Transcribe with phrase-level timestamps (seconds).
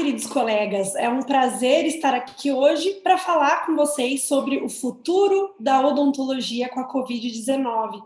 [0.00, 0.94] queridos colegas.
[0.94, 6.70] É um prazer estar aqui hoje para falar com vocês sobre o futuro da odontologia
[6.70, 8.02] com a Covid-19.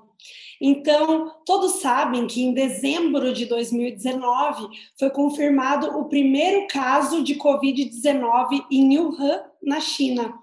[0.61, 4.67] Então, todos sabem que em dezembro de 2019
[4.99, 10.35] foi confirmado o primeiro caso de Covid-19 em Wuhan, na China.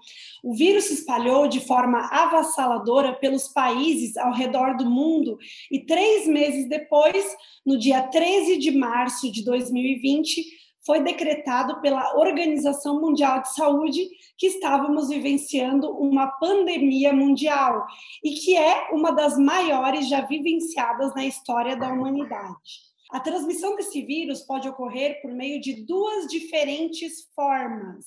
[0.42, 5.36] O vírus se espalhou de forma avassaladora pelos países ao redor do mundo
[5.70, 13.00] e três meses depois, no dia 13 de março de 2020, foi decretado pela Organização
[13.00, 17.86] Mundial de Saúde que estávamos vivenciando uma pandemia mundial
[18.22, 22.92] e que é uma das maiores já vivenciadas na história da humanidade.
[23.12, 28.06] A transmissão desse vírus pode ocorrer por meio de duas diferentes formas.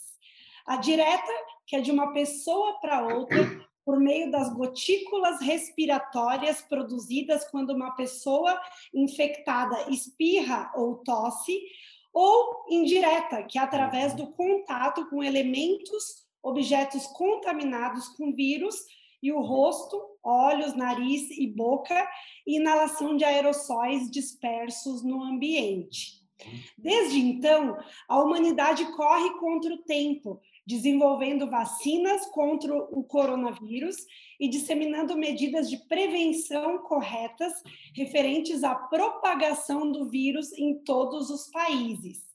[0.66, 1.32] A direta,
[1.68, 7.92] que é de uma pessoa para outra, por meio das gotículas respiratórias produzidas quando uma
[7.92, 8.60] pessoa
[8.92, 11.62] infectada espirra ou tosse,
[12.16, 18.74] ou indireta, que é através do contato com elementos, objetos contaminados com vírus
[19.22, 22.10] e o rosto, olhos, nariz e boca,
[22.48, 26.24] e inalação de aerossóis dispersos no ambiente.
[26.78, 27.78] Desde então,
[28.08, 33.96] a humanidade corre contra o tempo, desenvolvendo vacinas contra o coronavírus
[34.40, 37.54] e disseminando medidas de prevenção corretas
[37.94, 42.26] referentes à propagação do vírus em todos os países.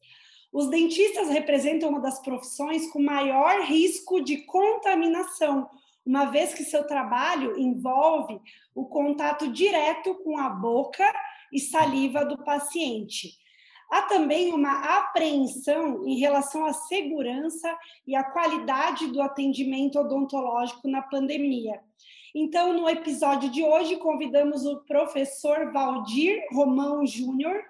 [0.52, 5.68] Os dentistas representam uma das profissões com maior risco de contaminação,
[6.04, 8.40] uma vez que seu trabalho envolve
[8.74, 11.04] o contato direto com a boca
[11.52, 13.39] e saliva do paciente.
[13.90, 21.02] Há também uma apreensão em relação à segurança e à qualidade do atendimento odontológico na
[21.02, 21.80] pandemia.
[22.32, 27.60] Então, no episódio de hoje, convidamos o professor Valdir Romão Júnior,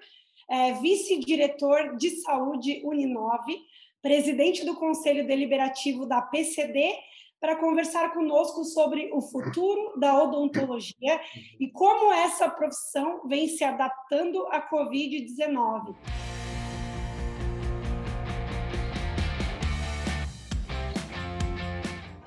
[0.49, 3.59] é, vice-diretor de saúde Uninove,
[4.03, 6.93] presidente do Conselho Deliberativo da PCD
[7.41, 11.19] para conversar conosco sobre o futuro da odontologia
[11.59, 15.97] e como essa profissão vem se adaptando à Covid-19.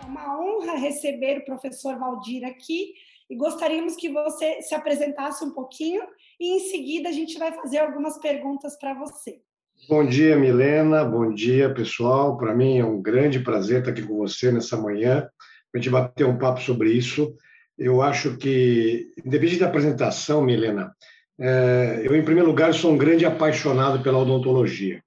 [0.02, 2.96] É uma honra receber o professor Valdir aqui
[3.30, 6.02] e gostaríamos que você se apresentasse um pouquinho
[6.40, 9.44] e em seguida a gente vai fazer algumas perguntas para você.
[9.90, 11.04] Bom dia, Milena.
[11.04, 12.38] Bom dia, pessoal.
[12.38, 15.28] Para mim é um grande prazer estar aqui com você nessa manhã,
[15.72, 17.36] para a gente bater um papo sobre isso.
[17.78, 20.94] Eu acho que, independente da apresentação, Milena,
[21.38, 25.04] é, eu, em primeiro lugar, sou um grande apaixonado pela odontologia.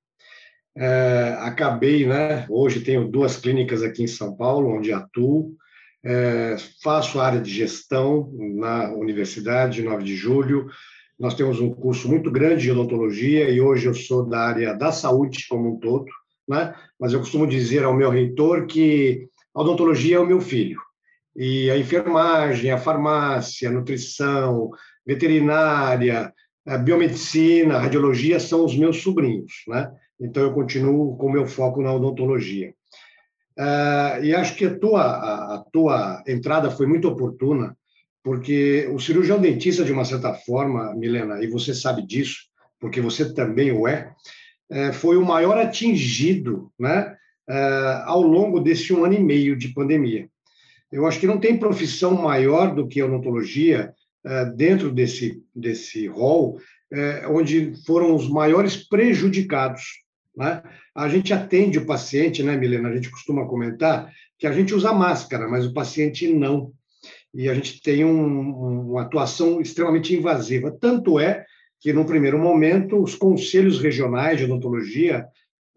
[0.76, 2.44] É, acabei, né?
[2.50, 5.54] Hoje tenho duas clínicas aqui em São Paulo, onde atuo.
[6.04, 10.68] É, faço área de gestão na Universidade 9 de Julho,
[11.18, 14.92] nós temos um curso muito grande de odontologia e hoje eu sou da área da
[14.92, 16.06] saúde como um todo,
[16.48, 16.74] né?
[17.00, 20.78] mas eu costumo dizer ao meu reitor que a odontologia é o meu filho.
[21.34, 24.70] E a enfermagem, a farmácia, a nutrição,
[25.06, 26.32] veterinária,
[26.66, 29.90] a biomedicina, a radiologia são os meus sobrinhos, né?
[30.18, 32.74] Então eu continuo com o meu foco na odontologia.
[33.58, 37.76] Uh, e acho que a tua, a, a tua entrada foi muito oportuna,
[38.26, 42.38] porque o cirurgião dentista, de uma certa forma, Milena, e você sabe disso,
[42.80, 44.12] porque você também o é,
[44.68, 47.14] é foi o maior atingido né,
[47.48, 50.28] é, ao longo desse um ano e meio de pandemia.
[50.90, 53.94] Eu acho que não tem profissão maior do que a odontologia
[54.24, 56.58] é, dentro desse, desse rol,
[57.28, 59.82] onde foram os maiores prejudicados.
[60.36, 60.64] Né?
[60.92, 62.88] A gente atende o paciente, né, Milena?
[62.88, 66.72] A gente costuma comentar que a gente usa máscara, mas o paciente não
[67.36, 70.74] e a gente tem um, uma atuação extremamente invasiva.
[70.80, 71.44] Tanto é
[71.78, 75.26] que, no primeiro momento, os conselhos regionais de odontologia,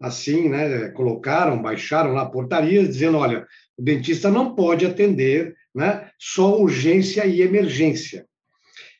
[0.00, 6.58] assim, né, colocaram, baixaram lá portarias, dizendo: olha, o dentista não pode atender né, só
[6.58, 8.24] urgência e emergência.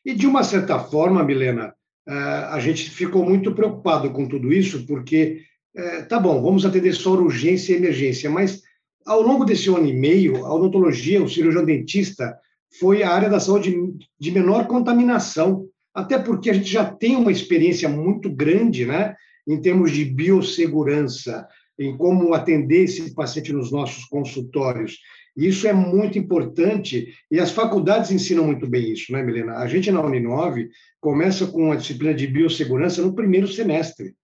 [0.05, 1.75] E, de uma certa forma, Milena,
[2.07, 5.43] eh, a gente ficou muito preocupado com tudo isso, porque,
[5.75, 8.63] eh, tá bom, vamos atender só urgência e emergência, mas
[9.07, 12.39] ao longo desse ano e meio, a odontologia, o cirurgião dentista,
[12.79, 13.75] foi a área da saúde
[14.19, 19.15] de menor contaminação, até porque a gente já tem uma experiência muito grande, né,
[19.47, 21.47] em termos de biossegurança,
[21.79, 24.99] em como atender esse paciente nos nossos consultórios.
[25.37, 29.57] Isso é muito importante e as faculdades ensinam muito bem isso, né, Milena?
[29.57, 30.69] A gente na Uninove
[31.01, 34.15] começa com a disciplina de biossegurança no primeiro semestre.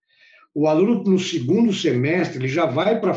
[0.57, 3.13] O aluno, no segundo semestre, ele já vai para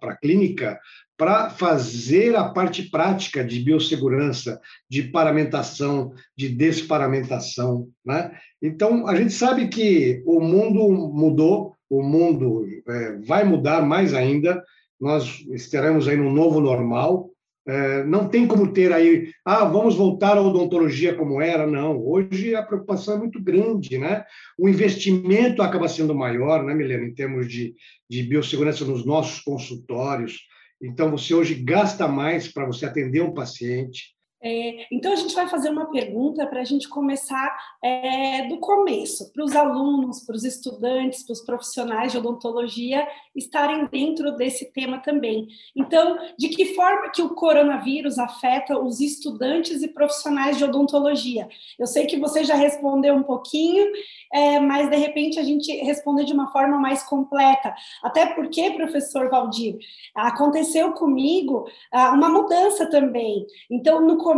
[0.00, 0.78] a clínica
[1.16, 7.88] para fazer a parte prática de biossegurança, de paramentação, de desparamentação.
[8.04, 8.30] Né?
[8.62, 14.62] Então, a gente sabe que o mundo mudou, o mundo é, vai mudar mais ainda,
[15.00, 17.28] nós estaremos aí no novo normal,
[18.06, 21.98] não tem como ter aí, ah, vamos voltar à odontologia como era, não.
[21.98, 24.24] Hoje a preocupação é muito grande, né?
[24.58, 27.74] O investimento acaba sendo maior, né, Milena, em termos de,
[28.08, 30.40] de biossegurança nos nossos consultórios.
[30.80, 34.15] Então, você hoje gasta mais para você atender um paciente,
[34.46, 39.32] é, então, a gente vai fazer uma pergunta para a gente começar é, do começo,
[39.32, 44.98] para os alunos, para os estudantes, para os profissionais de odontologia estarem dentro desse tema
[44.98, 45.48] também.
[45.74, 51.48] Então, de que forma que o coronavírus afeta os estudantes e profissionais de odontologia?
[51.76, 53.84] Eu sei que você já respondeu um pouquinho,
[54.32, 57.74] é, mas de repente a gente responder de uma forma mais completa.
[58.02, 59.76] Até porque, professor Valdir,
[60.14, 63.44] aconteceu comigo ah, uma mudança também.
[63.68, 64.35] Então, no começo,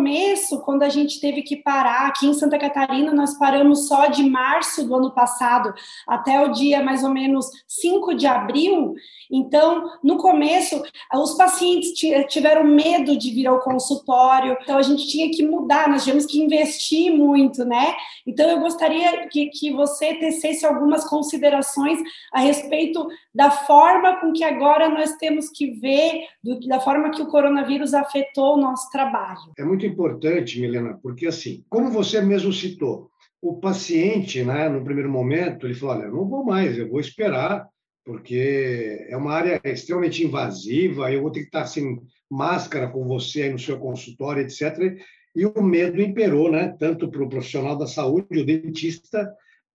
[0.65, 4.87] quando a gente teve que parar, aqui em Santa Catarina, nós paramos só de março
[4.87, 5.73] do ano passado
[6.07, 8.95] até o dia mais ou menos 5 de abril.
[9.31, 10.83] Então, no começo,
[11.15, 11.93] os pacientes
[12.29, 16.41] tiveram medo de vir ao consultório, então a gente tinha que mudar, nós tivemos que
[16.41, 17.95] investir muito, né?
[18.27, 21.99] Então, eu gostaria que, que você tecesse algumas considerações
[22.33, 27.23] a respeito da forma com que agora nós temos que ver, do, da forma que
[27.23, 29.53] o coronavírus afetou o nosso trabalho.
[29.59, 35.11] É muito importante, Milena, porque assim, como você mesmo citou, o paciente, né, no primeiro
[35.11, 37.69] momento, ele falou: olha, não vou mais, eu vou esperar,
[38.05, 42.01] porque é uma área extremamente invasiva, eu vou ter que estar sem
[42.31, 44.99] máscara com você aí no seu consultório, etc.
[45.37, 49.33] E o medo imperou, né, tanto para o profissional da saúde, o dentista,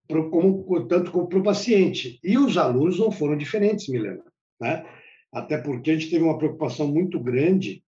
[0.07, 2.19] como tanto para o paciente.
[2.23, 4.23] E os alunos não foram diferentes, Milena,
[4.59, 4.85] né?
[5.31, 7.83] Até porque a gente teve uma preocupação muito grande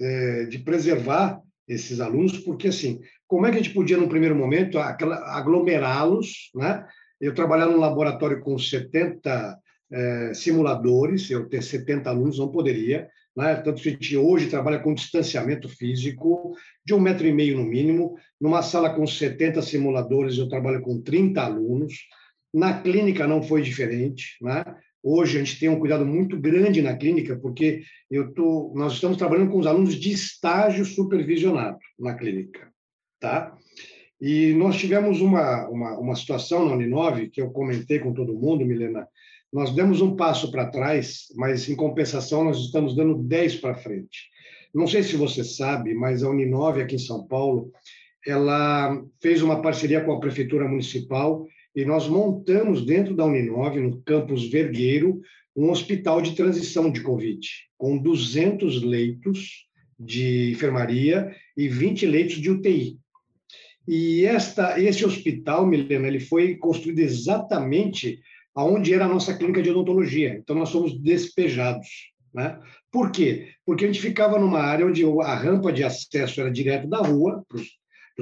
[0.00, 4.34] é, de preservar esses alunos, porque assim, como é que a gente podia, no primeiro
[4.34, 6.86] momento, aglomerá-los, né?
[7.20, 9.58] Eu trabalhar num laboratório com 70
[9.90, 13.54] é, simuladores, eu ter 70 alunos não poderia, né?
[13.56, 16.54] tanto que a gente hoje trabalha com distanciamento físico
[16.84, 21.00] de um metro e meio no mínimo, numa sala com 70 simuladores eu trabalho com
[21.00, 21.94] 30 alunos,
[22.52, 24.64] na clínica não foi diferente, né?
[25.02, 29.16] Hoje a gente tem um cuidado muito grande na clínica, porque eu tô, nós estamos
[29.16, 32.70] trabalhando com os alunos de estágio supervisionado na clínica,
[33.20, 33.56] tá?
[34.20, 38.64] E nós tivemos uma, uma, uma situação na Uninove, que eu comentei com todo mundo,
[38.64, 39.06] Milena,
[39.52, 44.28] nós demos um passo para trás, mas em compensação nós estamos dando 10 para frente.
[44.74, 47.70] Não sei se você sabe, mas a Uninove aqui em São Paulo,
[48.26, 51.46] ela fez uma parceria com a prefeitura municipal
[51.76, 55.20] e nós montamos dentro da Uninove, no campus Vergueiro,
[55.54, 57.46] um hospital de transição de Covid,
[57.76, 59.66] com 200 leitos
[60.00, 62.98] de enfermaria e 20 leitos de UTI.
[63.86, 68.20] E esta, esse hospital, Milena, ele foi construído exatamente
[68.54, 70.34] aonde era a nossa clínica de odontologia.
[70.34, 71.86] Então, nós fomos despejados.
[72.34, 72.58] Né?
[72.90, 73.50] Por quê?
[73.66, 77.44] Porque a gente ficava numa área onde a rampa de acesso era direto da rua,
[77.46, 77.60] para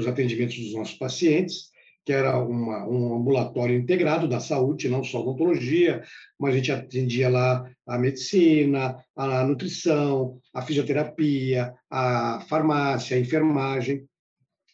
[0.01, 1.73] os atendimentos dos nossos pacientes,
[2.05, 6.03] que era uma, um ambulatório integrado da saúde, não só odontologia,
[6.39, 14.05] mas a gente atendia lá a medicina, a nutrição, a fisioterapia, a farmácia, a enfermagem.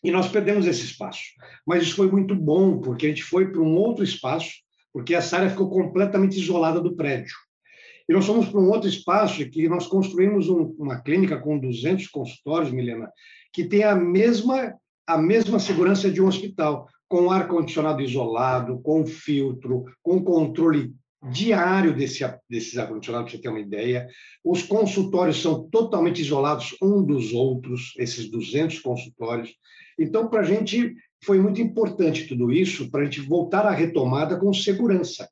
[0.02, 1.22] E nós perdemos esse espaço.
[1.64, 4.50] Mas isso foi muito bom, porque a gente foi para um outro espaço,
[4.92, 7.34] porque essa área ficou completamente isolada do prédio.
[8.08, 12.08] E nós fomos para um outro espaço que nós construímos um, uma clínica com 200
[12.08, 13.08] consultórios, Milena,
[13.52, 14.74] que tem a mesma
[15.10, 20.94] a mesma segurança de um hospital, com ar-condicionado isolado, com filtro, com controle
[21.28, 24.06] diário desse, desses ar-condicionados, para você ter uma ideia.
[24.44, 29.50] Os consultórios são totalmente isolados um dos outros, esses 200 consultórios.
[29.98, 34.38] Então, para a gente foi muito importante tudo isso, para a gente voltar à retomada
[34.38, 35.28] com segurança.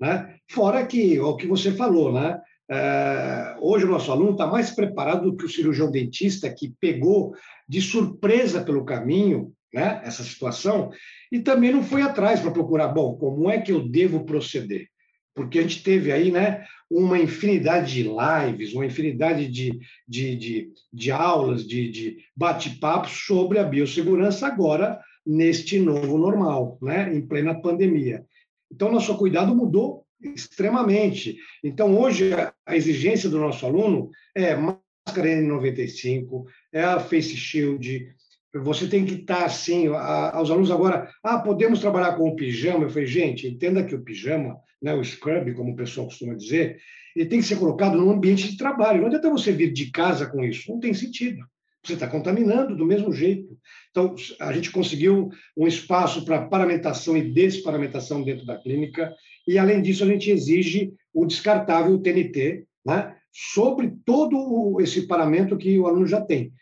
[0.00, 0.34] Né?
[0.50, 2.40] Fora que, o que você falou, né?
[2.70, 7.34] É, hoje o nosso aluno está mais preparado do que o cirurgião dentista que pegou
[7.66, 10.90] de surpresa pelo caminho né, essa situação,
[11.30, 14.88] e também não foi atrás para procurar, bom, como é que eu devo proceder?
[15.34, 20.72] Porque a gente teve aí né, uma infinidade de lives, uma infinidade de, de, de,
[20.92, 27.60] de aulas, de, de bate-papos sobre a biossegurança agora, neste novo normal, né, em plena
[27.60, 28.24] pandemia.
[28.72, 31.36] Então, nosso cuidado mudou extremamente.
[31.62, 32.30] Então, hoje,
[32.66, 38.14] a exigência do nosso aluno é máscara N95, é a face shield,
[38.62, 42.84] você tem que estar assim, aos alunos agora, ah, podemos trabalhar com o pijama?
[42.84, 46.78] Eu falei, gente, entenda que o pijama, né, o scrub, como o pessoal costuma dizer,
[47.16, 49.00] ele tem que ser colocado no ambiente de trabalho.
[49.00, 51.44] Não adianta você vir de casa com isso, não tem sentido.
[51.84, 53.56] você está contaminando do mesmo jeito.
[53.90, 59.14] Então, a gente conseguiu um espaço para paramentação e desparamentação dentro da clínica,
[59.46, 65.78] e, além disso, a gente exige o descartável TNT, né, sobre todo esse paramento que
[65.78, 66.52] o aluno já tem.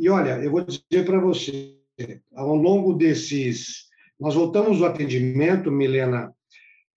[0.00, 1.76] E, olha, eu vou dizer para você,
[2.34, 3.90] ao longo desses.
[4.18, 6.34] Nós voltamos o atendimento, Milena,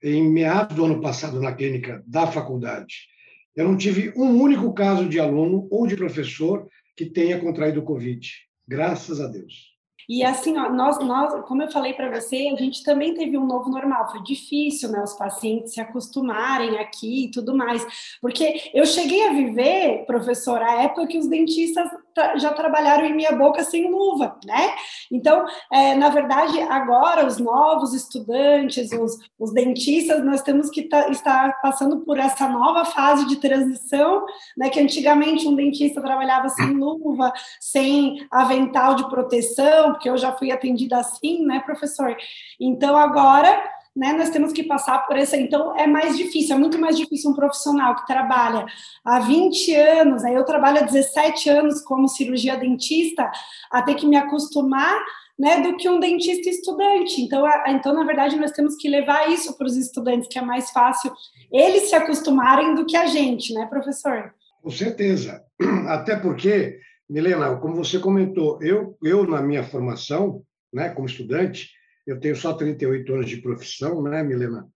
[0.01, 3.09] em meados do ano passado, na clínica da faculdade.
[3.53, 8.25] Eu não tive um único caso de aluno ou de professor que tenha contraído Covid.
[8.65, 9.73] Graças a Deus.
[10.07, 13.45] E assim, ó, nós, nós, como eu falei para você, a gente também teve um
[13.45, 14.11] novo normal.
[14.11, 17.85] Foi difícil, né, os pacientes se acostumarem aqui e tudo mais,
[18.21, 21.89] porque eu cheguei a viver, professor, a época que os dentistas
[22.35, 24.75] já trabalharam em minha boca sem luva, né?
[25.11, 31.09] Então, é, na verdade, agora os novos estudantes, os, os dentistas, nós temos que tá,
[31.09, 34.25] estar passando por essa nova fase de transição,
[34.57, 34.69] né?
[34.69, 40.51] Que antigamente um dentista trabalhava sem luva, sem avental de proteção porque eu já fui
[40.51, 42.15] atendida assim, né, professor?
[42.59, 43.63] Então, agora,
[43.95, 45.37] né, nós temos que passar por essa.
[45.37, 48.65] Então, é mais difícil, é muito mais difícil um profissional que trabalha
[49.05, 53.29] há 20 anos, aí eu trabalho há 17 anos como cirurgia dentista,
[53.71, 54.99] a ter que me acostumar
[55.37, 57.21] né, do que um dentista estudante.
[57.21, 60.41] Então, a, então, na verdade, nós temos que levar isso para os estudantes, que é
[60.41, 61.11] mais fácil
[61.51, 64.33] eles se acostumarem do que a gente, né, professor?
[64.61, 65.43] Com certeza.
[65.87, 70.41] Até porque Milena, como você comentou, eu, eu na minha formação,
[70.73, 71.69] né, como estudante,
[72.05, 74.67] eu tenho só 38 anos de profissão, né, Milena?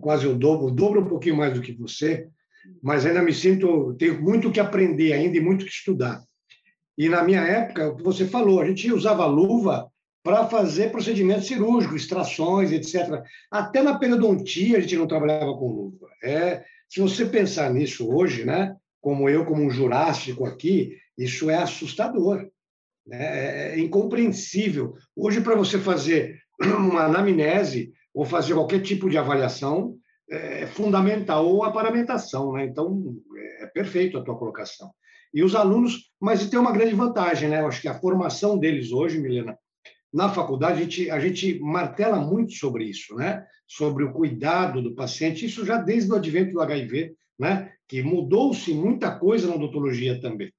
[0.00, 2.28] Quase o dobro, o dobro um pouquinho mais do que você,
[2.82, 6.22] mas ainda me sinto, tenho muito que aprender ainda e muito que estudar.
[6.96, 9.90] E na minha época, o que você falou, a gente usava luva
[10.22, 13.22] para fazer procedimentos cirúrgicos, extrações, etc.
[13.50, 16.08] Até na periodontia a gente não trabalhava com luva.
[16.22, 21.56] É, se você pensar nisso hoje, né, como eu, como um jurássico aqui, isso é
[21.56, 22.48] assustador,
[23.06, 23.74] né?
[23.74, 24.94] é incompreensível.
[25.14, 26.40] Hoje, para você fazer
[26.78, 29.96] uma anamnese ou fazer qualquer tipo de avaliação,
[30.30, 32.52] é fundamental a paramentação.
[32.52, 32.66] Né?
[32.66, 33.16] Então,
[33.60, 34.90] é perfeito a tua colocação.
[35.32, 37.60] E os alunos, mas tem uma grande vantagem, né?
[37.60, 39.58] Eu acho que a formação deles hoje, Milena,
[40.12, 43.44] na faculdade, a gente, a gente martela muito sobre isso, né?
[43.66, 47.72] Sobre o cuidado do paciente, isso já desde o advento do HIV, né?
[47.88, 50.52] Que mudou-se muita coisa na odontologia também.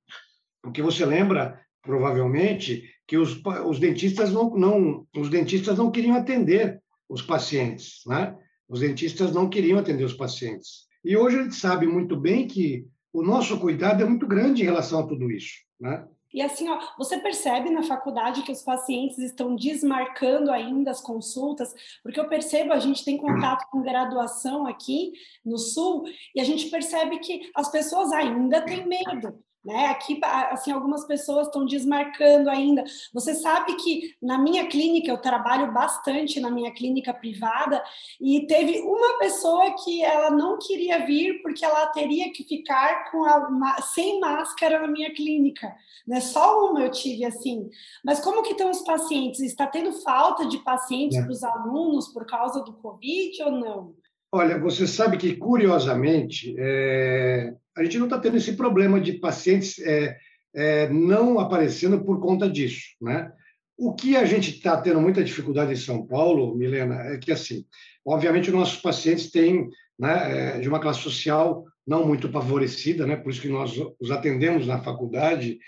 [0.62, 6.82] Porque você lembra, provavelmente, que os, os dentistas não, não, os dentistas não queriam atender
[7.08, 8.36] os pacientes, né?
[8.68, 10.88] Os dentistas não queriam atender os pacientes.
[11.04, 14.66] E hoje a gente sabe muito bem que o nosso cuidado é muito grande em
[14.66, 16.06] relação a tudo isso, né?
[16.34, 21.74] E assim, ó, você percebe na faculdade que os pacientes estão desmarcando ainda as consultas,
[22.04, 25.14] porque eu percebo, a gente tem contato com graduação aqui
[25.46, 26.04] no Sul,
[26.36, 29.40] e a gente percebe que as pessoas ainda têm medo.
[29.66, 29.88] Né?
[29.88, 30.20] Aqui,
[30.52, 32.84] assim, algumas pessoas estão desmarcando ainda.
[33.12, 37.84] Você sabe que na minha clínica, eu trabalho bastante na minha clínica privada,
[38.22, 43.26] e teve uma pessoa que ela não queria vir porque ela teria que ficar com
[43.26, 45.76] a, sem máscara na minha clínica.
[46.08, 46.22] Né?
[46.22, 47.68] Só uma eu tive assim.
[48.04, 49.40] Mas como que estão os pacientes?
[49.40, 51.24] Está tendo falta de pacientes é.
[51.24, 53.96] para os alunos por causa do Covid ou não?
[54.32, 59.80] Olha, você sabe que, curiosamente, é, a gente não está tendo esse problema de pacientes
[59.80, 60.18] é,
[60.56, 62.96] é, não aparecendo por conta disso.
[63.02, 63.32] Né?
[63.78, 67.66] O que a gente está tendo muita dificuldade em São Paulo, Milena, é que, assim,
[68.06, 73.32] obviamente, nossos pacientes têm, né, é, de uma classe social não muito favorecida, né, por
[73.32, 75.60] isso que nós os atendemos na faculdade,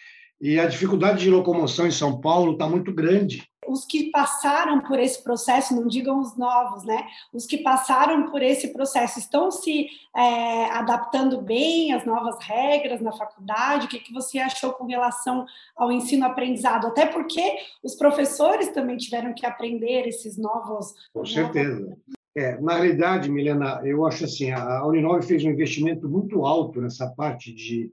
[0.41, 5.00] e a dificuldade de locomoção em São Paulo está muito grande os que passaram por
[5.00, 7.05] esse processo, não digam os novos, né?
[7.33, 13.12] Os que passaram por esse processo estão se é, adaptando bem às novas regras na
[13.12, 13.86] faculdade?
[13.86, 15.45] O que, que você achou com relação
[15.75, 16.88] ao ensino-aprendizado?
[16.88, 17.41] Até porque
[17.83, 20.93] os professores também tiveram que aprender esses novos.
[21.13, 21.97] Com certeza.
[22.36, 27.07] É, na realidade, Milena, eu acho assim, a Uninove fez um investimento muito alto nessa
[27.09, 27.91] parte de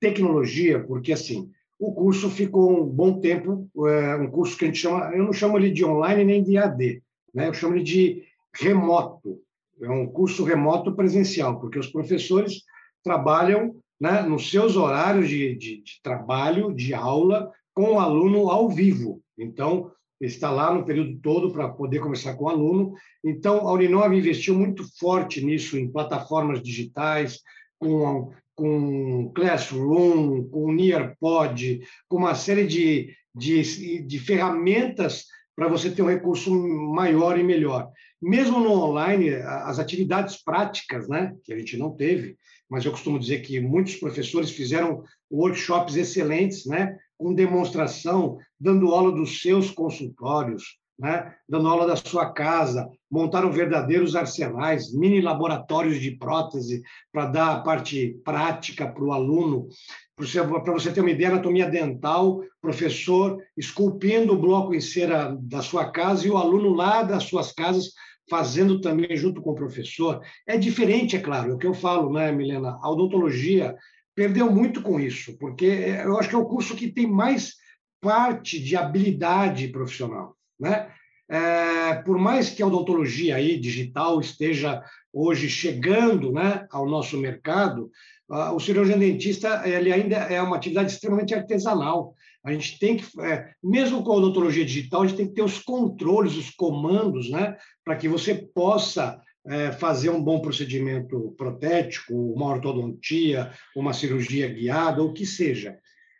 [0.00, 4.78] tecnologia, porque assim, o curso ficou um bom tempo, é, um curso que a gente
[4.78, 7.02] chama, eu não chamo ele de online nem de AD,
[7.34, 7.48] né?
[7.48, 8.22] eu chamo ele de
[8.54, 9.40] remoto,
[9.82, 12.62] é um curso remoto presencial, porque os professores
[13.02, 18.68] trabalham né, nos seus horários de, de, de trabalho, de aula, com o aluno ao
[18.68, 19.20] vivo.
[19.36, 19.90] Então,
[20.20, 22.94] está lá no período todo para poder conversar com o aluno.
[23.22, 27.40] Então, a Uninove investiu muito forte nisso, em plataformas digitais,
[27.78, 36.02] com com Classroom, com Nearpod, com uma série de, de, de ferramentas para você ter
[36.02, 37.90] um recurso maior e melhor.
[38.20, 42.36] Mesmo no online, as atividades práticas, né, que a gente não teve,
[42.68, 49.12] mas eu costumo dizer que muitos professores fizeram workshops excelentes, né, com demonstração, dando aula
[49.12, 51.34] dos seus consultórios, né?
[51.48, 56.82] dando aula da sua casa, montaram verdadeiros arsenais, mini laboratórios de prótese
[57.12, 59.68] para dar a parte prática para o aluno.
[60.16, 65.90] Para você ter uma ideia, anatomia dental, professor esculpindo o bloco em cera da sua
[65.90, 67.90] casa e o aluno lá das suas casas
[68.30, 70.20] fazendo também junto com o professor.
[70.46, 72.78] É diferente, é claro, é o que eu falo, né, Milena?
[72.80, 73.76] A odontologia
[74.14, 77.54] perdeu muito com isso, porque eu acho que é o curso que tem mais
[78.00, 80.36] parte de habilidade profissional.
[80.58, 80.90] Né?
[81.28, 84.82] É, por mais que a odontologia aí, digital esteja
[85.12, 87.90] hoje chegando né, ao nosso mercado,
[88.28, 92.14] o cirurgião dentista ele ainda é uma atividade extremamente artesanal.
[92.42, 95.42] A gente tem que, é, mesmo com a odontologia digital, a gente tem que ter
[95.42, 102.14] os controles, os comandos, né, para que você possa é, fazer um bom procedimento protético,
[102.14, 105.78] uma ortodontia, uma cirurgia guiada, ou o que seja.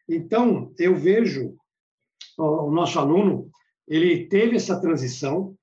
[0.09, 1.57] Então, eu vejo
[2.37, 3.51] o nosso aluno
[3.87, 5.55] ele teve essa transição.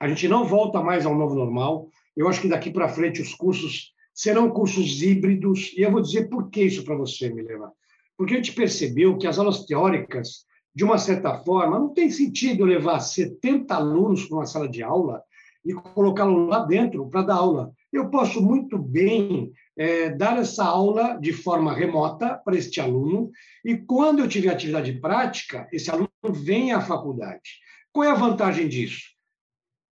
[0.00, 1.88] A gente não volta mais ao novo normal.
[2.16, 5.72] Eu acho que daqui para frente os cursos serão cursos híbridos.
[5.76, 7.70] E eu vou dizer por que isso para você, Milena.
[8.16, 10.44] Porque a gente percebeu que as aulas teóricas,
[10.74, 15.22] de uma certa forma, não tem sentido levar 70 alunos para uma sala de aula
[15.64, 17.72] e colocá-lo lá dentro para dar aula.
[17.92, 23.30] Eu posso muito bem é, dar essa aula de forma remota para este aluno
[23.64, 27.60] e, quando eu tiver atividade prática, esse aluno vem à faculdade.
[27.92, 29.02] Qual é a vantagem disso?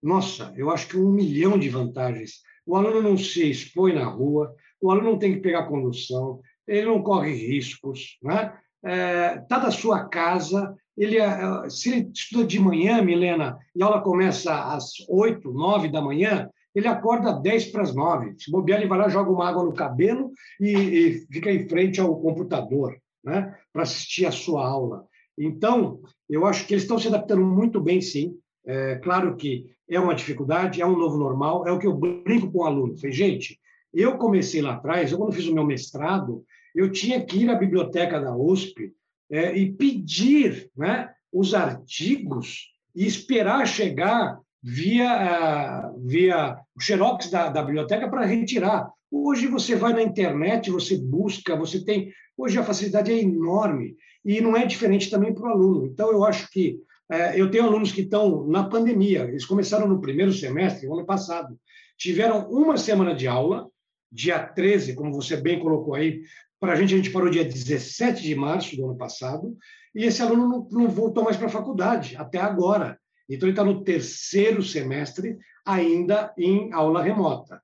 [0.02, 2.42] Nossa, eu acho que um milhão de vantagens.
[2.64, 6.86] O aluno não se expõe na rua, o aluno não tem que pegar condução, ele
[6.86, 8.56] não corre riscos, né?
[8.84, 13.86] Está é, da sua casa, ele, é, se ele estuda de manhã, Milena, e a
[13.86, 18.34] aula começa às oito, nove da manhã, ele acorda às 10 para as 9.
[18.38, 20.30] Se bobear, ele vai lá, joga uma água no cabelo
[20.60, 25.04] e, e fica em frente ao computador né, para assistir a sua aula.
[25.38, 28.36] Então, eu acho que eles estão se adaptando muito bem, sim.
[28.66, 32.50] É, claro que é uma dificuldade, é um novo normal, é o que eu brinco
[32.50, 32.98] com o aluno.
[32.98, 33.58] Falei, gente,
[33.94, 37.54] eu comecei lá atrás, eu quando fiz o meu mestrado, eu tinha que ir à
[37.54, 38.92] biblioteca da USP
[39.30, 47.62] é, e pedir né, os artigos e esperar chegar via, via o xerox da, da
[47.62, 48.90] biblioteca para retirar.
[49.10, 52.12] Hoje você vai na internet, você busca, você tem.
[52.36, 55.86] Hoje a facilidade é enorme e não é diferente também para o aluno.
[55.86, 60.00] Então, eu acho que é, eu tenho alunos que estão na pandemia, eles começaram no
[60.00, 61.58] primeiro semestre, ano passado,
[61.96, 63.68] tiveram uma semana de aula,
[64.12, 66.22] dia 13, como você bem colocou aí,
[66.60, 69.56] para a gente, a gente parou dia 17 de março do ano passado,
[69.94, 72.98] e esse aluno não, não voltou mais para a faculdade, até agora.
[73.28, 77.62] Então, ele está no terceiro semestre, ainda em aula remota.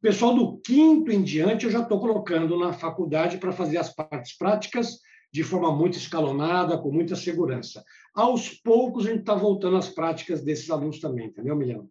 [0.00, 4.36] Pessoal do quinto em diante, eu já estou colocando na faculdade para fazer as partes
[4.36, 4.98] práticas
[5.34, 7.84] de forma muito escalonada, com muita segurança.
[8.14, 11.88] Aos poucos, a gente está voltando às práticas desses alunos também, entendeu, Milhão?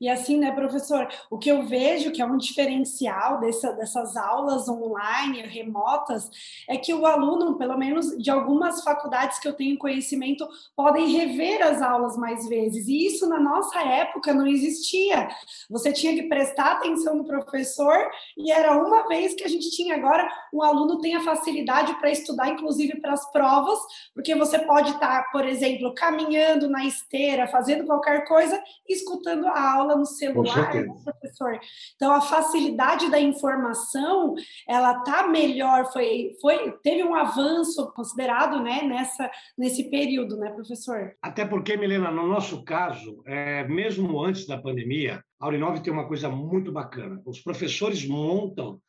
[0.00, 4.68] E assim, né, professor, o que eu vejo que é um diferencial dessa, dessas aulas
[4.68, 6.30] online, remotas,
[6.68, 10.46] é que o aluno, pelo menos de algumas faculdades que eu tenho conhecimento,
[10.76, 12.88] podem rever as aulas mais vezes.
[12.88, 15.28] E isso na nossa época não existia.
[15.70, 17.96] Você tinha que prestar atenção no professor
[18.36, 19.94] e era uma vez que a gente tinha.
[19.94, 23.78] Agora, o aluno tem a facilidade para estudar, inclusive para as provas,
[24.14, 29.96] porque você pode estar, por exemplo, caminhando na esteira, fazendo qualquer coisa, escutando a aula
[29.96, 31.58] no celular, né, professor.
[31.96, 34.34] Então a facilidade da informação,
[34.68, 41.14] ela tá melhor, foi, foi teve um avanço considerado, né, nessa nesse período, né, professor?
[41.22, 46.08] Até porque, Milena, no nosso caso, é, mesmo antes da pandemia, a Urinove tem uma
[46.08, 47.20] coisa muito bacana.
[47.24, 48.80] Os professores montam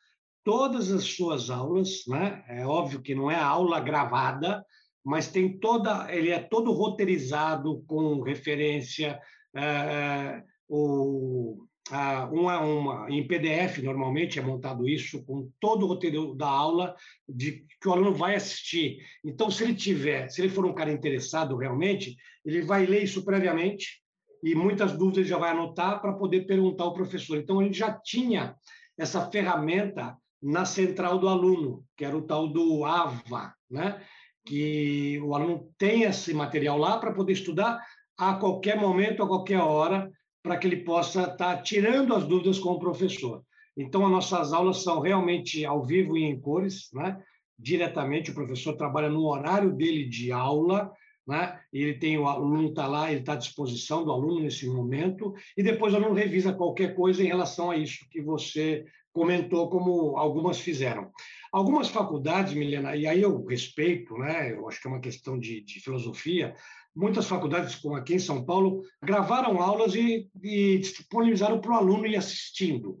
[0.44, 2.44] todas as suas aulas, né?
[2.48, 4.64] É óbvio que não é aula gravada,
[5.04, 9.20] mas tem toda, ele é todo roteirizado com referência,
[9.54, 16.34] é, o, a, uma, uma, em PDF, normalmente é montado isso, com todo o roteiro
[16.34, 16.94] da aula
[17.28, 18.98] de que o aluno vai assistir.
[19.24, 23.24] Então, se ele tiver, se ele for um cara interessado realmente, ele vai ler isso
[23.24, 24.02] previamente
[24.42, 27.38] e muitas dúvidas ele já vai anotar para poder perguntar ao professor.
[27.38, 28.56] Então, gente já tinha
[28.98, 34.00] essa ferramenta na central do aluno, que era o tal do AVA, né?
[34.46, 37.84] que o aluno tem esse material lá para poder estudar
[38.16, 40.10] a qualquer momento, a qualquer hora,
[40.46, 43.42] para que ele possa estar tá tirando as dúvidas com o professor.
[43.76, 47.20] Então, as nossas aulas são realmente ao vivo e em cores, né?
[47.58, 50.92] diretamente, o professor trabalha no horário dele de aula,
[51.26, 51.58] né?
[51.72, 55.64] ele tem o aluno está lá, ele está à disposição do aluno nesse momento, e
[55.64, 60.60] depois o aluno revisa qualquer coisa em relação a isso que você comentou, como algumas
[60.60, 61.10] fizeram.
[61.50, 64.52] Algumas faculdades, Milena, e aí eu respeito, né?
[64.52, 66.54] eu acho que é uma questão de, de filosofia,
[66.96, 72.06] muitas faculdades, como aqui em São Paulo, gravaram aulas e, e disponibilizaram para o aluno
[72.06, 72.98] ir assistindo.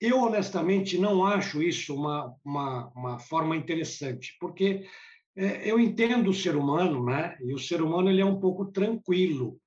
[0.00, 4.86] Eu, honestamente, não acho isso uma, uma, uma forma interessante, porque
[5.36, 7.36] é, eu entendo o ser humano, né?
[7.42, 9.58] e o ser humano ele é um pouco tranquilo.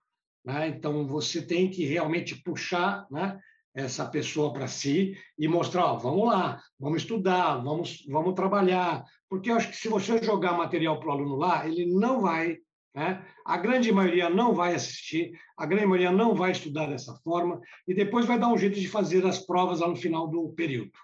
[0.44, 0.70] Né?
[0.70, 3.40] Então, você tem que realmente puxar né,
[3.76, 9.04] essa pessoa para si e mostrar, ó, vamos lá, vamos estudar, vamos, vamos trabalhar.
[9.30, 12.58] Porque eu acho que se você jogar material para o aluno lá, ele não vai
[12.98, 13.24] né?
[13.46, 17.94] A grande maioria não vai assistir, a grande maioria não vai estudar dessa forma, e
[17.94, 20.98] depois vai dar um jeito de fazer as provas lá no final do período.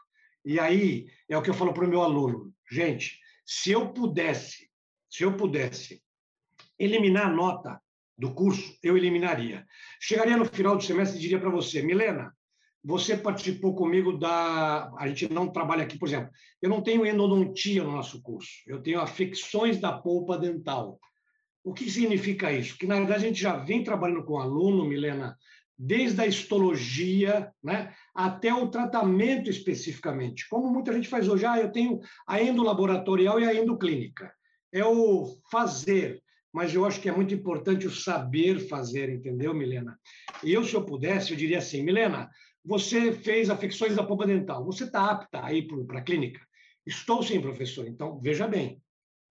[0.44, 4.72] E aí é o que eu falo para o meu aluno: gente, se eu pudesse,
[5.08, 6.02] se eu pudesse
[6.80, 7.80] eliminar a nota
[8.18, 9.64] do curso, eu eliminaria.
[10.02, 12.36] Chegaria no final do semestre e diria para você, Milena,
[12.84, 14.92] você participou comigo da.
[14.98, 18.82] A gente não trabalha aqui, por exemplo, eu não tenho endodontia no nosso curso, eu
[18.82, 21.00] tenho afecções da polpa dental.
[21.64, 22.78] O que significa isso?
[22.78, 25.38] Que, na verdade, a gente já vem trabalhando com aluno, Milena,
[25.78, 30.48] desde a histologia né, até o tratamento especificamente.
[30.50, 34.32] Como muita gente faz hoje, ah, eu tenho a endolaboratorial e a endoclínica.
[34.72, 36.22] É o fazer,
[36.52, 39.98] mas eu acho que é muito importante o saber fazer, entendeu, Milena?
[40.44, 42.30] E eu, se eu pudesse, eu diria assim, Milena,
[42.64, 46.40] você fez afecções da polpa dental, você está apta a ir para a clínica?
[46.86, 47.88] Estou sim, professor.
[47.88, 48.82] Então, veja bem,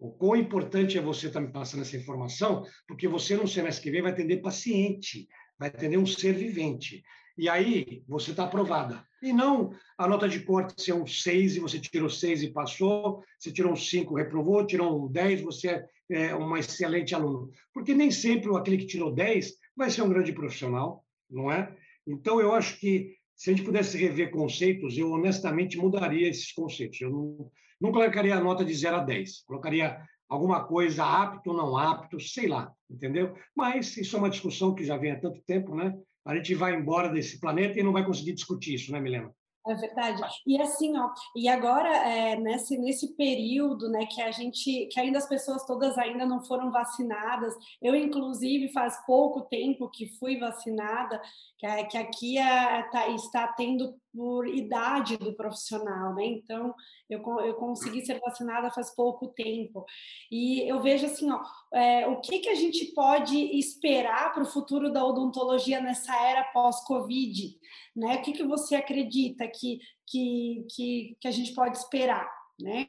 [0.03, 3.85] o quão importante é você estar tá me passando essa informação, porque você, no semestre
[3.85, 7.05] que vem, vai atender paciente, vai atender um ser vivente.
[7.39, 9.07] E aí, você está aprovada.
[9.23, 13.23] E não a nota de corte ser um 6 e você tirou 6 e passou,
[13.39, 17.49] você tirou um 5, reprovou, tirou um 10, você é, é um excelente aluno.
[17.73, 21.73] Porque nem sempre aquele que tirou 10 vai ser um grande profissional, não é?
[22.05, 27.01] Então, eu acho que se a gente pudesse rever conceitos, eu honestamente mudaria esses conceitos.
[27.01, 27.51] Eu não,
[27.83, 32.47] não colocaria a nota de 0 a 10, colocaria alguma coisa apto, não apto, sei
[32.47, 33.35] lá, entendeu?
[33.57, 35.93] Mas isso é uma discussão que já vem há tanto tempo, né?
[36.25, 39.35] A gente vai embora desse planeta e não vai conseguir discutir isso, né, Milena?
[39.65, 40.21] É verdade.
[40.45, 45.19] E assim, ó, e agora é, nesse, nesse período, né, que a gente, que ainda
[45.19, 51.21] as pessoas todas ainda não foram vacinadas, eu inclusive faz pouco tempo que fui vacinada,
[51.59, 56.27] que, que aqui é, tá, está tendo por idade do profissional, né?
[56.27, 56.75] Então
[57.09, 59.85] eu, eu consegui ser vacinada faz pouco tempo
[60.31, 61.41] e eu vejo assim, ó,
[61.73, 66.45] é, o que que a gente pode esperar para o futuro da odontologia nessa era
[66.53, 67.61] pós-Covid?
[67.97, 68.17] né?
[68.17, 72.29] O que, que você acredita que, que, que, que a gente pode esperar,
[72.61, 72.89] né?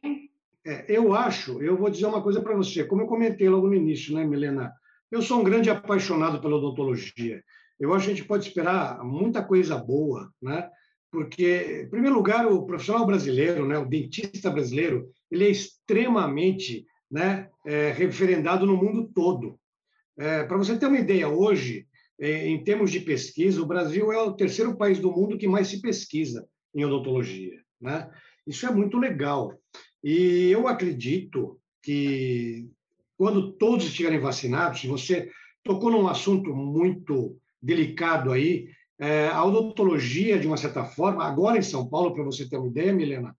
[0.65, 3.75] É, eu acho, eu vou dizer uma coisa para você, como eu comentei logo no
[3.75, 4.73] início, né, Milena?
[5.12, 7.43] Eu sou um grande apaixonado pela odontologia.
[7.79, 10.69] Eu acho que a gente pode esperar muita coisa boa, né?
[11.13, 17.49] Porque, em primeiro lugar, o profissional brasileiro, né, o dentista brasileiro, ele é extremamente né,
[17.63, 19.60] é, referendado no mundo todo.
[20.17, 21.86] É, para você ter uma ideia, hoje,
[22.19, 25.67] é, em termos de pesquisa, o Brasil é o terceiro país do mundo que mais
[25.67, 27.62] se pesquisa em odontologia.
[27.80, 28.10] Né?
[28.47, 29.54] Isso é muito legal.
[30.04, 32.67] E eu acredito que
[33.15, 35.30] quando todos estiverem vacinados, se você
[35.63, 38.67] tocou num assunto muito delicado aí,
[38.99, 42.67] é, a odontologia, de uma certa forma, agora em São Paulo, para você ter uma
[42.67, 43.36] ideia, Milena,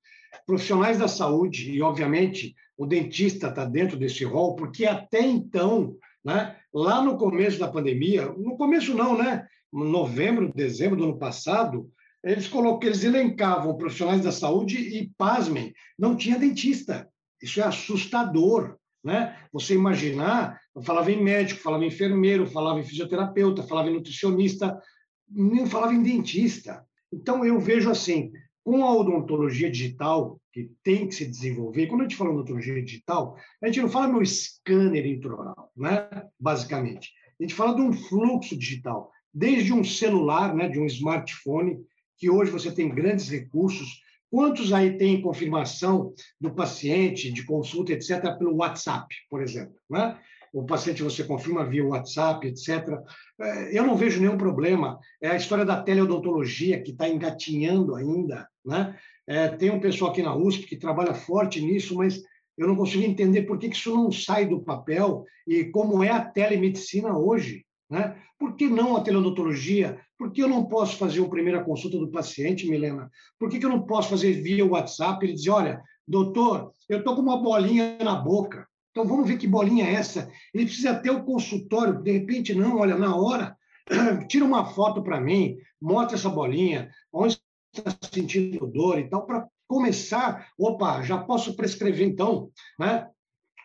[0.46, 6.56] profissionais da saúde, e obviamente o dentista está dentro desse rol, porque até então né?
[6.72, 9.46] Lá no começo da pandemia, no começo não, né?
[9.70, 11.90] Novembro, dezembro do ano passado,
[12.22, 17.08] eles colocam, eles elencavam profissionais da saúde e, pasmem, não tinha dentista.
[17.42, 18.76] Isso é assustador.
[19.04, 19.36] Né?
[19.52, 24.80] Você imaginar, falava em médico, falava em enfermeiro, falava em fisioterapeuta, falava em nutricionista,
[25.28, 26.84] nem falava em dentista.
[27.12, 28.32] Então, eu vejo assim,
[28.64, 32.82] com a odontologia digital, que tem que se desenvolver, quando a gente fala em odontologia
[32.82, 36.08] digital, a gente não fala no scanner intraoral, né?
[36.38, 37.12] basicamente.
[37.38, 41.78] A gente fala de um fluxo digital, desde um celular, né, de um smartphone,
[42.16, 44.00] que hoje você tem grandes recursos.
[44.30, 49.74] Quantos aí tem confirmação do paciente, de consulta, etc., pelo WhatsApp, por exemplo?
[49.90, 50.18] Né?
[50.54, 52.96] O paciente você confirma via WhatsApp, etc.
[53.40, 55.00] É, eu não vejo nenhum problema.
[55.20, 58.48] É a história da teleodontologia que está engatinhando ainda.
[58.64, 58.96] Né?
[59.26, 62.22] É, tem um pessoal aqui na USP que trabalha forte nisso, mas
[62.56, 66.24] eu não consigo entender por que isso não sai do papel e como é a
[66.24, 67.66] telemedicina hoje.
[67.90, 68.16] Né?
[68.38, 69.98] Por que não a teleodontologia?
[70.16, 73.10] Por que eu não posso fazer a primeira consulta do paciente, Milena?
[73.40, 75.26] Por que, que eu não posso fazer via WhatsApp?
[75.26, 78.68] Ele diz: olha, doutor, eu estou com uma bolinha na boca.
[78.94, 80.30] Então, vamos ver que bolinha é essa.
[80.54, 83.56] Ele precisa ter o consultório, de repente, não, olha, na hora,
[84.30, 87.36] tira uma foto para mim, mostra essa bolinha, onde
[87.74, 93.08] está sentindo dor e tal, para começar, opa, já posso prescrever então, né?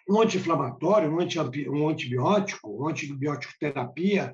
[0.09, 4.33] um anti-inflamatório, um, anti, antibiótico, um antibiótico terapia,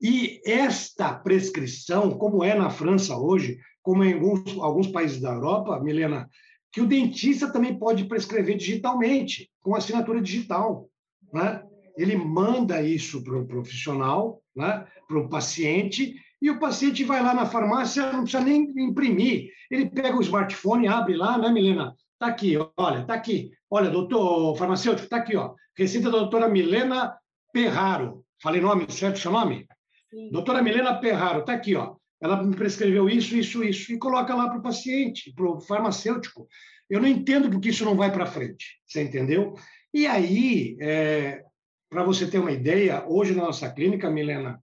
[0.00, 5.80] e esta prescrição, como é na França hoje, como em alguns, alguns países da Europa,
[5.80, 6.30] Milena,
[6.72, 10.88] que o dentista também pode prescrever digitalmente, com assinatura digital.
[11.32, 11.62] Né?
[11.96, 14.86] Ele manda isso para o profissional, né?
[15.08, 19.50] para o paciente, e o paciente vai lá na farmácia, não precisa nem imprimir.
[19.70, 21.94] Ele pega o smartphone, abre lá, né, Milena?
[22.12, 23.50] Está aqui, olha, está aqui.
[23.70, 25.54] Olha, doutor farmacêutico, está aqui, ó.
[25.76, 27.16] Receita da doutora Milena
[27.52, 28.24] Perraro.
[28.42, 29.66] Falei nome certo, seu nome?
[30.10, 30.30] Sim.
[30.30, 31.96] Doutora Milena Perraro, está aqui, ó.
[32.20, 36.48] Ela me prescreveu isso, isso, isso, e coloca lá para o paciente, para o farmacêutico.
[36.88, 39.54] Eu não entendo porque isso não vai para frente, você entendeu?
[39.92, 41.42] E aí, é,
[41.90, 44.62] para você ter uma ideia, hoje na nossa clínica, Milena,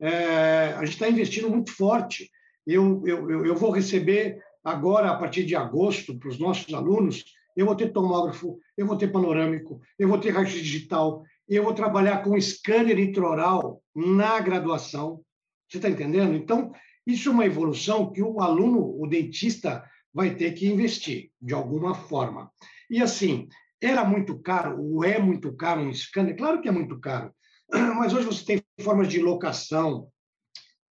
[0.00, 2.30] é, a gente está investindo muito forte.
[2.66, 7.24] Eu, eu, eu vou receber agora, a partir de agosto, para os nossos alunos,
[7.56, 11.74] eu vou ter tomógrafo, eu vou ter panorâmico, eu vou ter raio digital, eu vou
[11.74, 15.20] trabalhar com scanner intraoral na graduação.
[15.68, 16.34] Você está entendendo?
[16.34, 16.72] Então,
[17.06, 21.94] isso é uma evolução que o aluno, o dentista, vai ter que investir de alguma
[21.94, 22.50] forma.
[22.88, 23.48] E assim,
[23.80, 26.36] era muito caro, ou é muito caro um scanner?
[26.36, 27.32] Claro que é muito caro,
[27.70, 30.08] mas hoje você tem formas de locação.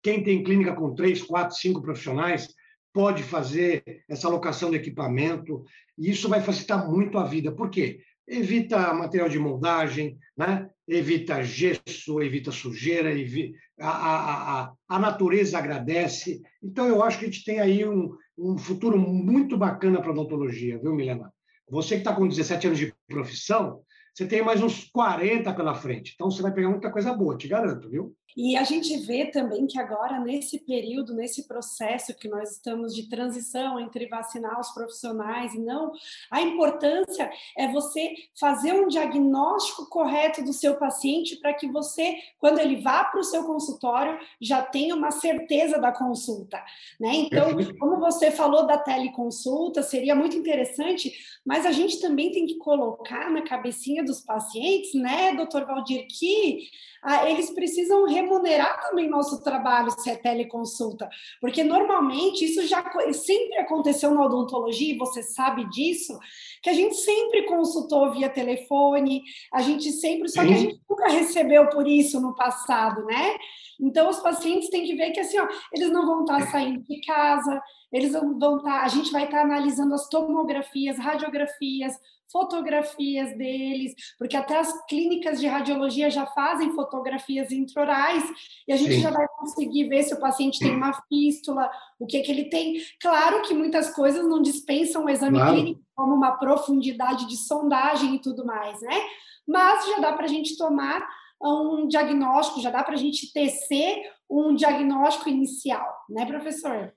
[0.02, 2.50] Quem tem clínica com três, quatro, cinco profissionais
[2.94, 5.64] pode fazer essa alocação de equipamento,
[5.98, 7.52] e isso vai facilitar muito a vida.
[7.52, 8.02] Por quê?
[8.28, 10.70] Evita material de moldagem, né?
[10.88, 13.58] Evita gesso, evita sujeira, evita...
[13.80, 16.42] A, a, a, a natureza agradece.
[16.62, 20.14] Então, eu acho que a gente tem aí um, um futuro muito bacana para a
[20.14, 21.34] odontologia, viu, Milena?
[21.70, 23.82] Você que está com 17 anos de profissão,
[24.14, 26.12] você tem mais uns 40 pela frente.
[26.14, 28.16] Então, você vai pegar muita coisa boa, te garanto, viu?
[28.36, 33.08] E a gente vê também que agora, nesse período, nesse processo que nós estamos de
[33.08, 35.92] transição entre vacinar os profissionais e não,
[36.32, 42.60] a importância é você fazer um diagnóstico correto do seu paciente para que você, quando
[42.60, 46.58] ele vá para o seu consultório, já tenha uma certeza da consulta.
[47.00, 47.14] Né?
[47.16, 47.50] Então,
[47.80, 51.14] como você falou da teleconsulta, seria muito interessante,
[51.46, 56.68] mas a gente também tem que colocar na cabecinha dos pacientes, né, doutor Valdir, que
[57.04, 61.10] ah, eles precisam remunerar também nosso trabalho se é teleconsulta,
[61.42, 66.18] porque normalmente isso já sempre aconteceu na odontologia, e você sabe disso,
[66.62, 70.48] que a gente sempre consultou via telefone, a gente sempre, só Sim.
[70.48, 73.36] que a gente nunca recebeu por isso no passado, né?
[73.82, 77.02] Então os pacientes têm que ver que assim, ó, eles não vão estar saindo de
[77.02, 77.62] casa,
[77.92, 81.94] eles vão estar, a gente vai estar analisando as tomografias, radiografias,
[82.34, 88.24] fotografias deles, porque até as clínicas de radiologia já fazem fotografias introrais
[88.68, 89.02] e a gente Sim.
[89.02, 91.70] já vai conseguir ver se o paciente tem uma fístula,
[92.00, 92.82] o que que ele tem.
[93.00, 95.54] Claro que muitas coisas não dispensam o exame claro.
[95.54, 99.00] clínico, como uma profundidade de sondagem e tudo mais, né?
[99.48, 101.08] Mas já dá para a gente tomar
[101.40, 106.94] um diagnóstico, já dá para a gente tecer um diagnóstico inicial, né, professor?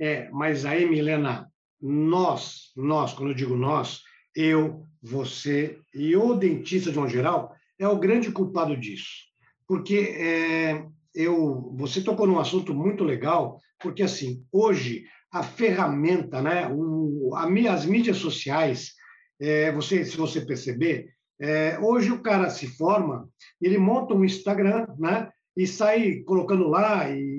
[0.00, 1.48] É, mas aí, Milena,
[1.80, 4.02] nós, nós, quando eu digo nós,
[4.34, 9.24] eu, você e o dentista de um geral é o grande culpado disso.
[9.66, 16.68] Porque é, eu, você tocou num assunto muito legal, porque assim, hoje a ferramenta, né,
[16.72, 18.92] o, a, as mídias sociais,
[19.40, 21.08] é, você, se você perceber,
[21.40, 23.28] é, hoje o cara se forma,
[23.60, 27.33] ele monta um Instagram, né, e sai colocando lá e,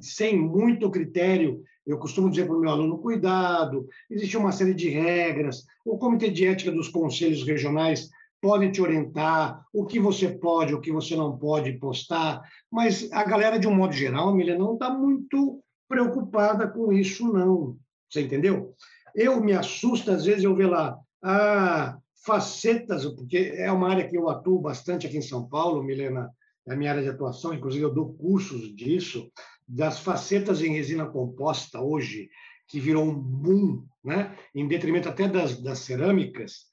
[0.00, 4.88] sem muito critério eu costumo dizer para o meu aluno: cuidado, existe uma série de
[4.88, 5.64] regras.
[5.84, 8.08] O Comitê de Ética dos Conselhos Regionais
[8.40, 13.24] pode te orientar o que você pode, o que você não pode postar, mas a
[13.24, 17.76] galera, de um modo geral, Emília, não está muito preocupada com isso, não.
[18.10, 18.74] Você entendeu?
[19.14, 24.16] Eu me assusto, às vezes, eu ver lá, ah, facetas, porque é uma área que
[24.16, 26.30] eu atuo bastante aqui em São Paulo, Milena,
[26.66, 29.30] é a minha área de atuação, inclusive eu dou cursos disso,
[29.66, 32.28] das facetas em resina composta hoje,
[32.68, 34.36] que virou um boom, né?
[34.54, 36.66] em detrimento até das, das cerâmicas,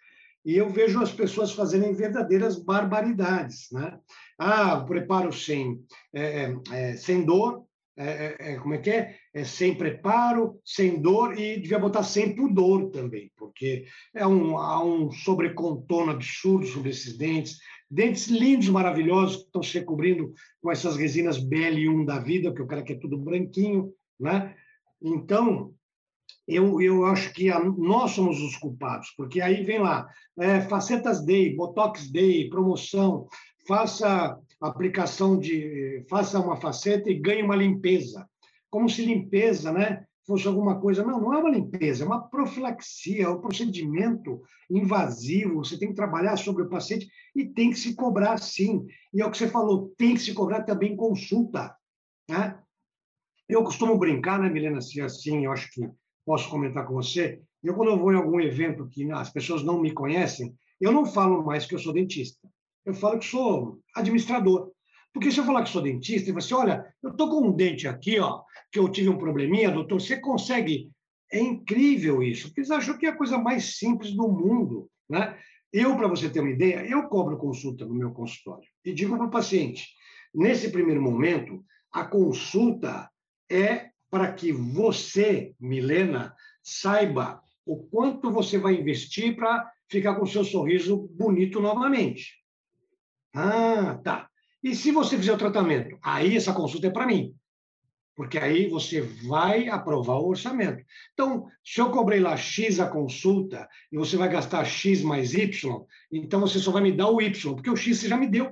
[0.43, 3.69] e eu vejo as pessoas fazerem verdadeiras barbaridades.
[3.71, 3.99] Né?
[4.39, 5.79] Ah, preparo sem,
[6.13, 7.65] é, é, é sem dor,
[7.97, 9.15] é, é, é, como é que é?
[9.33, 9.43] é?
[9.43, 15.11] Sem preparo, sem dor e devia botar sem pudor também, porque é um, há um
[15.11, 17.59] sobrecontorno absurdo sobre esses dentes,
[17.91, 22.67] dentes lindos, maravilhosos, que estão se recobrindo com essas resinas BL1 da vida, que o
[22.67, 24.55] cara quer tudo branquinho, né?
[25.01, 25.73] Então,
[26.47, 30.07] eu, eu acho que a, nós somos os culpados, porque aí vem lá,
[30.39, 33.27] é, facetas day, botox day, promoção,
[33.67, 38.25] faça aplicação de, faça uma faceta e ganhe uma limpeza,
[38.69, 40.05] como se limpeza, né?
[40.25, 41.03] Fosse alguma coisa.
[41.03, 45.57] Não, não é uma limpeza, é uma profilaxia, é um procedimento invasivo.
[45.57, 48.85] Você tem que trabalhar sobre o paciente e tem que se cobrar sim.
[49.13, 51.75] E é o que você falou, tem que se cobrar também consulta.
[52.29, 52.57] Né?
[53.47, 55.89] Eu costumo brincar, né, Milena, assim, assim, eu acho que
[56.25, 57.41] posso comentar com você.
[57.63, 61.05] Eu, quando eu vou em algum evento que as pessoas não me conhecem, eu não
[61.05, 62.39] falo mais que eu sou dentista.
[62.85, 64.70] Eu falo que sou administrador.
[65.13, 67.87] Porque se eu falar que sou dentista e você, olha, eu estou com um dente
[67.87, 70.89] aqui, ó, que eu tive um probleminha, doutor, você consegue.
[71.31, 74.89] É incrível isso, porque eles acham que é a coisa mais simples do mundo.
[75.09, 75.37] Né?
[75.71, 79.27] Eu, para você ter uma ideia, eu cobro consulta no meu consultório e digo para
[79.27, 79.87] o paciente:
[80.33, 83.09] nesse primeiro momento, a consulta
[83.49, 90.27] é para que você, Milena, saiba o quanto você vai investir para ficar com o
[90.27, 92.41] seu sorriso bonito novamente.
[93.33, 94.30] Ah, tá.
[94.63, 95.97] E se você fizer o tratamento?
[96.01, 97.33] Aí essa consulta é para mim.
[98.15, 100.83] Porque aí você vai aprovar o orçamento.
[101.13, 105.49] Então, se eu cobrei lá X a consulta e você vai gastar X mais Y,
[106.11, 108.51] então você só vai me dar o Y, porque o X você já me deu.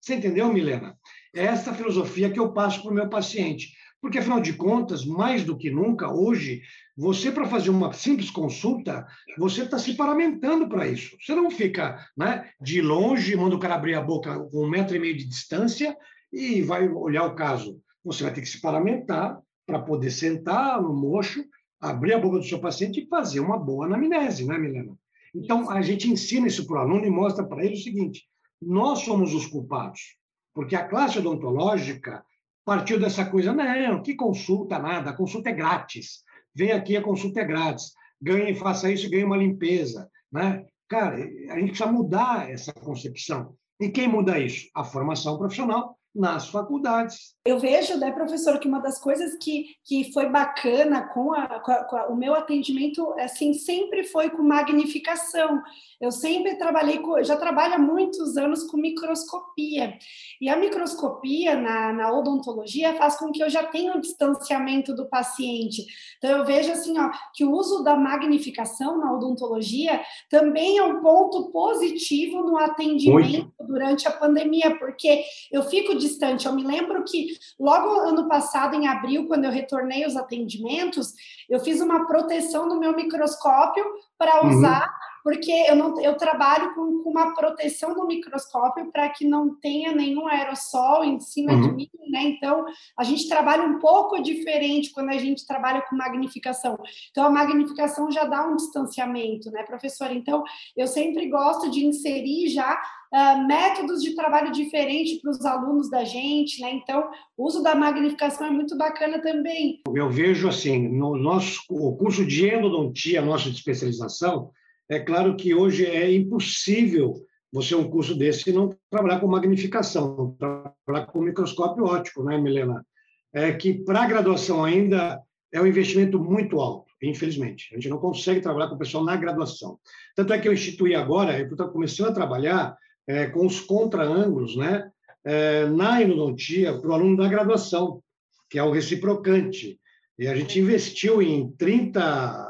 [0.00, 0.96] Você entendeu, Milena?
[1.34, 3.74] É essa filosofia que eu passo para o meu paciente.
[4.00, 6.62] Porque, afinal de contas, mais do que nunca, hoje,
[6.96, 9.06] você, para fazer uma simples consulta,
[9.38, 11.16] você está se paramentando para isso.
[11.20, 14.96] Você não fica né, de longe, manda o cara abrir a boca com um metro
[14.96, 15.94] e meio de distância
[16.32, 17.80] e vai olhar o caso.
[18.04, 21.44] Você vai ter que se paramentar para poder sentar no mocho,
[21.80, 24.96] abrir a boca do seu paciente e fazer uma boa anamnese, né, Milena?
[25.34, 28.24] Então, a gente ensina isso para o aluno e mostra para ele o seguinte:
[28.60, 30.16] nós somos os culpados,
[30.54, 32.24] porque a classe odontológica
[32.64, 36.22] partiu dessa coisa, não, que consulta nada, a consulta é grátis.
[36.54, 37.92] Vem aqui, a consulta é grátis.
[38.20, 40.08] Ganhe, faça isso ganhe uma limpeza.
[40.30, 40.64] Né?
[40.88, 43.54] Cara, a gente precisa mudar essa concepção.
[43.80, 44.68] E quem muda isso?
[44.74, 47.34] A formação profissional nas faculdades.
[47.44, 51.72] Eu vejo, né, professor, que uma das coisas que, que foi bacana com, a, com,
[51.72, 55.62] a, com a, o meu atendimento, assim, sempre foi com magnificação.
[56.00, 59.96] Eu sempre trabalhei com, já trabalho há muitos anos com microscopia.
[60.40, 65.08] E a microscopia na, na odontologia faz com que eu já tenha um distanciamento do
[65.08, 65.86] paciente.
[66.18, 71.00] Então, eu vejo, assim, ó, que o uso da magnificação na odontologia também é um
[71.00, 73.52] ponto positivo no atendimento Muito.
[73.60, 76.46] durante a pandemia, porque eu fico distante.
[76.46, 81.12] Eu me lembro que logo ano passado, em abril, quando eu retornei os atendimentos,
[81.48, 83.84] eu fiz uma proteção no meu microscópio
[84.18, 84.50] para uhum.
[84.50, 89.26] usar uhum porque eu não eu trabalho com, com uma proteção do microscópio para que
[89.26, 91.60] não tenha nenhum aerossol em cima uhum.
[91.60, 92.22] de mim, né?
[92.22, 92.64] Então
[92.96, 96.78] a gente trabalha um pouco diferente quando a gente trabalha com magnificação.
[97.10, 100.12] Então a magnificação já dá um distanciamento, né, professora?
[100.12, 100.42] Então
[100.76, 102.80] eu sempre gosto de inserir já
[103.12, 106.70] Uh, métodos de trabalho diferentes para os alunos da gente, né?
[106.74, 109.80] Então, o uso da magnificação é muito bacana também.
[109.92, 114.52] Eu vejo assim, no nosso o curso de endodontia, nossa especialização,
[114.88, 117.14] é claro que hoje é impossível
[117.52, 122.86] você, um curso desse, não trabalhar com magnificação, trabalhar com microscópio óptico, né, Milena?
[123.32, 125.20] É que para a graduação ainda
[125.52, 127.68] é um investimento muito alto, infelizmente.
[127.72, 129.78] A gente não consegue trabalhar com o pessoal na graduação.
[130.14, 132.76] Tanto é que eu instituí agora, eu estou começando a trabalhar
[133.10, 134.90] é, com os contra-ângulos, né,
[135.24, 138.02] é, na endodontia para o aluno da graduação,
[138.48, 139.78] que é o reciprocante.
[140.18, 142.46] E a gente investiu em 30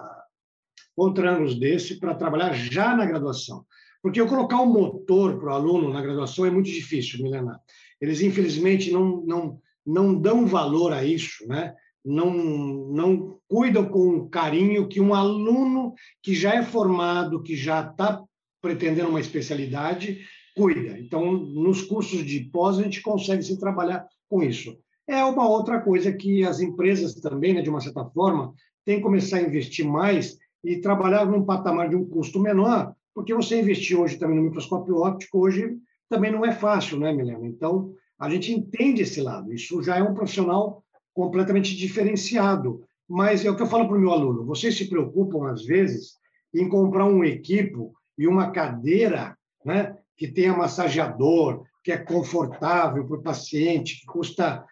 [0.94, 3.64] contra-ângulos desse para trabalhar já na graduação.
[4.02, 7.58] Porque eu colocar um motor para o aluno na graduação é muito difícil, Milena.
[8.00, 11.74] Eles, infelizmente, não, não, não dão valor a isso, né?
[12.04, 18.22] não, não cuidam com carinho que um aluno que já é formado, que já está
[18.60, 20.20] pretendendo uma especialidade,
[20.54, 20.98] cuida.
[20.98, 24.76] Então, nos cursos de pós, a gente consegue se trabalhar com isso.
[25.06, 28.52] É uma outra coisa que as empresas também, né, de uma certa forma,
[28.84, 33.34] têm que começar a investir mais e trabalhar num patamar de um custo menor, porque
[33.34, 35.76] você investir hoje também no microscópio óptico, hoje
[36.08, 37.46] também não é fácil, né, Milena?
[37.46, 39.52] Então, a gente entende esse lado.
[39.52, 40.84] Isso já é um profissional
[41.14, 42.82] completamente diferenciado.
[43.08, 46.12] Mas é o que eu falo para o meu aluno: vocês se preocupam, às vezes,
[46.55, 53.16] em comprar um equipo e uma cadeira né, que tenha massageador, que é confortável para
[53.16, 54.64] o paciente, que custa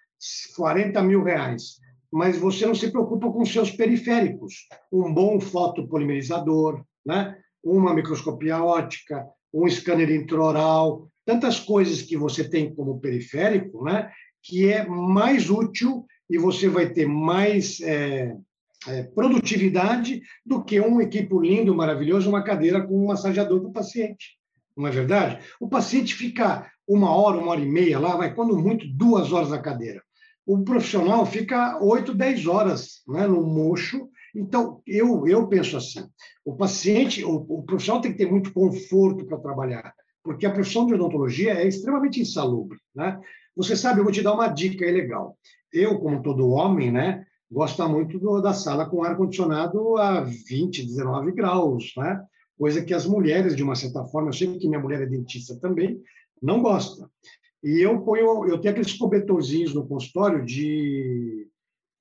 [0.55, 1.78] 40 mil reais
[2.11, 4.66] mas você não se preocupa com seus periféricos.
[4.90, 7.36] Um bom fotopolimerizador, né?
[7.62, 14.11] uma microscopia ótica, um scanner intraoral, tantas coisas que você tem como periférico, né?
[14.42, 18.34] que é mais útil e você vai ter mais é,
[18.86, 23.72] é, produtividade do que um equipo lindo, maravilhoso, uma cadeira com um massageador para o
[23.72, 24.38] paciente.
[24.79, 25.41] Não é verdade?
[25.59, 29.51] O paciente fica uma hora, uma hora e meia lá, vai quando muito duas horas
[29.51, 30.01] na cadeira.
[30.47, 34.09] o profissional fica 8, 10 horas né, no mocho.
[34.35, 36.07] Então, eu, eu penso assim:
[36.45, 40.87] o paciente, o, o profissional tem que ter muito conforto para trabalhar, porque a profissão
[40.87, 42.79] de odontologia é extremamente insalubre.
[42.95, 43.20] Né?
[43.57, 45.37] Você sabe, eu vou te dar uma dica aí legal.
[45.72, 51.33] Eu, como todo homem, né, gosto muito do, da sala com ar-condicionado a 20, 19
[51.33, 52.22] graus, né?
[52.59, 55.57] Coisa que as mulheres, de uma certa forma, eu sei que minha mulher é dentista
[55.57, 56.03] também,
[56.43, 57.09] não gosta.
[57.63, 61.49] E eu ponho, eu tenho aqueles cobertorzinhos no consultório de,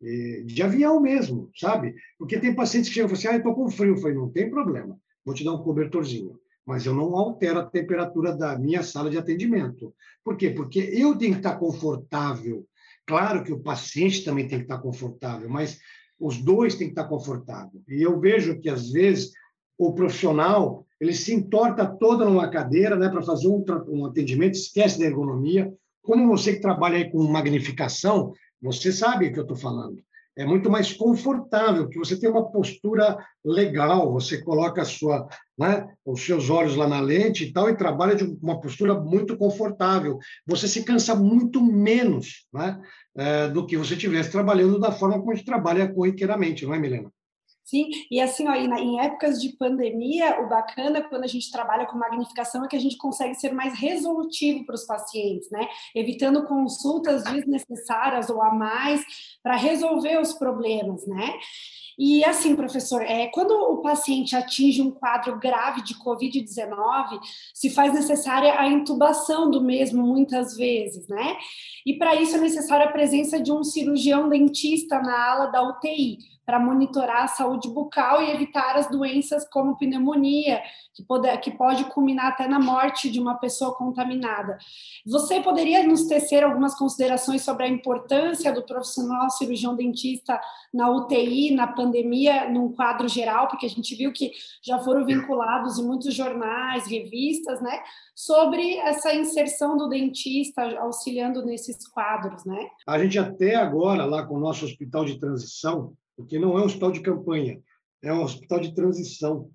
[0.01, 1.95] eh, de avião mesmo, sabe?
[2.18, 3.93] Porque tem pacientes que chegam e falam assim, ah, estou com frio.
[3.93, 6.39] Eu falei, não tem problema, vou te dar um cobertorzinho.
[6.66, 9.95] Mas eu não altero a temperatura da minha sala de atendimento.
[10.24, 10.49] Por quê?
[10.49, 12.68] Porque eu tenho que estar confortável.
[13.05, 15.80] Claro que o paciente também tem que estar confortável, mas
[16.20, 17.84] os dois têm que estar confortáveis.
[17.88, 19.32] E eu vejo que, às vezes,
[19.78, 24.99] o profissional ele se entorta toda numa cadeira né, para fazer um, um, atendimento, esquece
[24.99, 25.71] da ergonomia.
[26.01, 30.01] Como você que trabalha aí com magnificação, você sabe o que eu estou falando.
[30.36, 36.23] É muito mais confortável, que você tem uma postura legal, você coloca sua, né, os
[36.23, 40.19] seus olhos lá na lente e tal, e trabalha de uma postura muito confortável.
[40.45, 42.80] Você se cansa muito menos né,
[43.15, 46.80] é, do que você estivesse trabalhando da forma como a gente trabalha corriqueiramente, não é,
[46.80, 47.11] Milena?
[47.68, 51.97] Sim, e assim, ó, em épocas de pandemia, o bacana quando a gente trabalha com
[51.97, 55.68] magnificação é que a gente consegue ser mais resolutivo para os pacientes, né?
[55.93, 59.03] Evitando consultas desnecessárias ou a mais
[59.43, 61.38] para resolver os problemas, né?
[61.97, 67.19] E assim, professor, é, quando o paciente atinge um quadro grave de Covid-19,
[67.53, 71.37] se faz necessária a intubação do mesmo muitas vezes, né?
[71.85, 76.19] E para isso é necessária a presença de um cirurgião dentista na ala da UTI
[76.47, 81.83] para monitorar a saúde bucal e evitar as doenças como pneumonia, que pode, que pode
[81.85, 84.57] culminar até na morte de uma pessoa contaminada.
[85.05, 90.39] Você poderia nos tecer algumas considerações sobre a importância do profissional cirurgião dentista
[90.73, 91.86] na UTI, na pandemia,
[92.51, 94.31] num quadro geral, porque a gente viu que
[94.63, 97.81] já foram vinculados em muitos jornais, revistas, né,
[98.15, 102.69] sobre essa inserção do dentista auxiliando nesses quadros, né?
[102.88, 106.65] A gente até agora, lá com o nosso hospital de transição, porque não é um
[106.65, 107.59] hospital de campanha,
[108.01, 109.49] é um hospital de transição.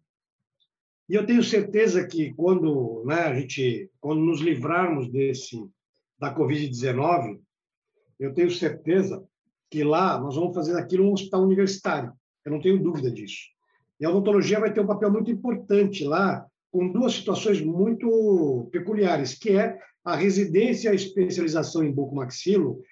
[1.08, 5.56] E eu tenho certeza que quando, né, a gente, quando nos livrarmos desse
[6.18, 7.40] da Covid-19,
[8.18, 9.26] eu tenho certeza
[9.68, 12.12] que lá nós vamos fazer aquilo um hospital universitário.
[12.44, 13.40] Eu não tenho dúvida disso.
[14.00, 19.34] E a odontologia vai ter um papel muito importante lá, com duas situações muito peculiares,
[19.34, 22.82] que é a residência e a especialização em bucomaxilo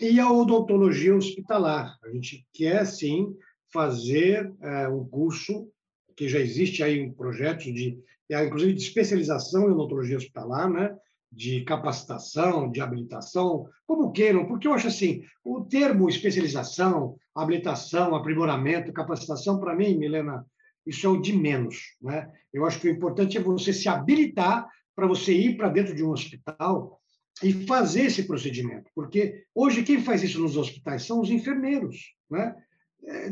[0.00, 1.98] e a odontologia hospitalar.
[2.02, 3.34] A gente quer, sim,
[3.72, 5.68] fazer é, um curso
[6.16, 7.98] que já existe aí um projeto de,
[8.30, 10.96] inclusive, de especialização em odontologia hospitalar, né?
[11.36, 18.90] De capacitação, de habilitação, como queiram, porque eu acho assim, o termo especialização, habilitação, aprimoramento,
[18.90, 20.46] capacitação, para mim, Milena,
[20.86, 21.76] isso é o de menos.
[22.00, 22.26] Né?
[22.54, 26.02] Eu acho que o importante é você se habilitar para você ir para dentro de
[26.02, 26.98] um hospital
[27.42, 32.56] e fazer esse procedimento, porque hoje quem faz isso nos hospitais são os enfermeiros, né?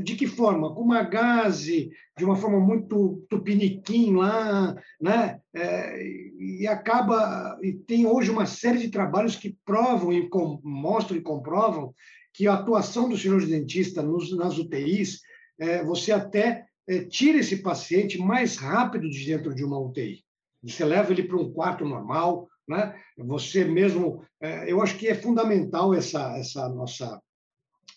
[0.03, 0.73] De que forma?
[0.73, 5.41] Com uma gase, de uma forma muito tupiniquim lá, né?
[5.53, 6.01] É,
[6.39, 11.23] e acaba e tem hoje uma série de trabalhos que provam e com, mostram e
[11.23, 11.93] comprovam
[12.33, 15.21] que a atuação do cirurgião dentista nos, nas UTIs,
[15.59, 20.25] é, você até é, tira esse paciente mais rápido de dentro de uma UTI.
[20.63, 22.99] Você leva ele para um quarto normal, né?
[23.19, 27.21] Você mesmo, é, eu acho que é fundamental essa essa nossa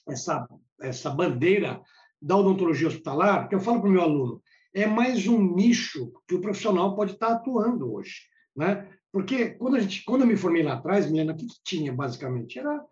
[0.08, 0.48] essa
[0.82, 1.82] essa bandeira
[2.22, 4.42] da odontologia hospitalar, que eu falo para o meu aluno,
[4.74, 8.22] é mais um nicho que o profissional pode estar atuando hoje,
[8.56, 8.90] né?
[9.12, 11.94] Porque quando a gente, quando eu me formei lá atrás, Milena, o que, que tinha
[11.94, 12.84] basicamente era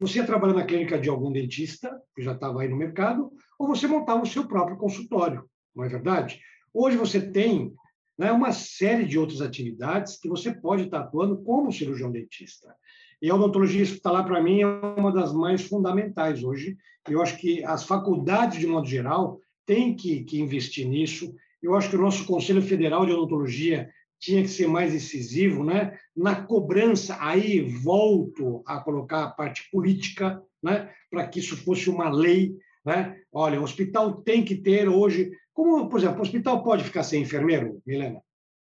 [0.00, 3.68] você ia trabalhar na clínica de algum dentista que já estava aí no mercado, ou
[3.68, 6.40] você montava o seu próprio consultório, não é verdade?
[6.72, 7.74] Hoje você tem
[8.18, 12.74] né, uma série de outras atividades que você pode estar atuando como cirurgião dentista.
[13.20, 16.76] E a odontologia hospitalar, para mim, é uma das mais fundamentais hoje.
[17.08, 21.34] Eu acho que as faculdades, de modo geral, têm que, que investir nisso.
[21.62, 23.90] Eu acho que o nosso Conselho Federal de Odontologia
[24.20, 25.98] tinha que ser mais incisivo, né?
[26.16, 30.90] Na cobrança, aí volto a colocar a parte política, né?
[31.10, 33.16] Para que isso fosse uma lei, né?
[33.32, 37.22] Olha, o hospital tem que ter hoje como, por exemplo, o hospital pode ficar sem
[37.22, 38.22] enfermeiro, Milena?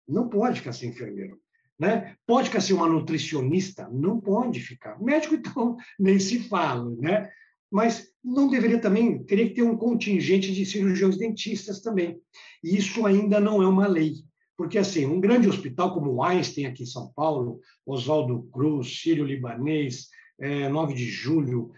[0.09, 1.39] Não pode ficar sem enfermeiro.
[1.78, 2.16] Né?
[2.26, 3.89] Pode ficar sem uma nutricionista?
[3.91, 5.01] Não pode ficar.
[5.01, 6.91] Médico, então, nem se fala.
[6.97, 7.30] Né?
[7.73, 12.20] Mas não deveria também, teria que ter um contingente de cirurgiões dentistas também.
[12.62, 14.16] E isso ainda não é uma lei.
[14.57, 19.25] Porque, assim, um grande hospital como o Einstein aqui em São Paulo, Oswaldo Cruz, Sírio
[19.25, 20.09] Libanês,
[20.39, 21.73] é, 9 de julho,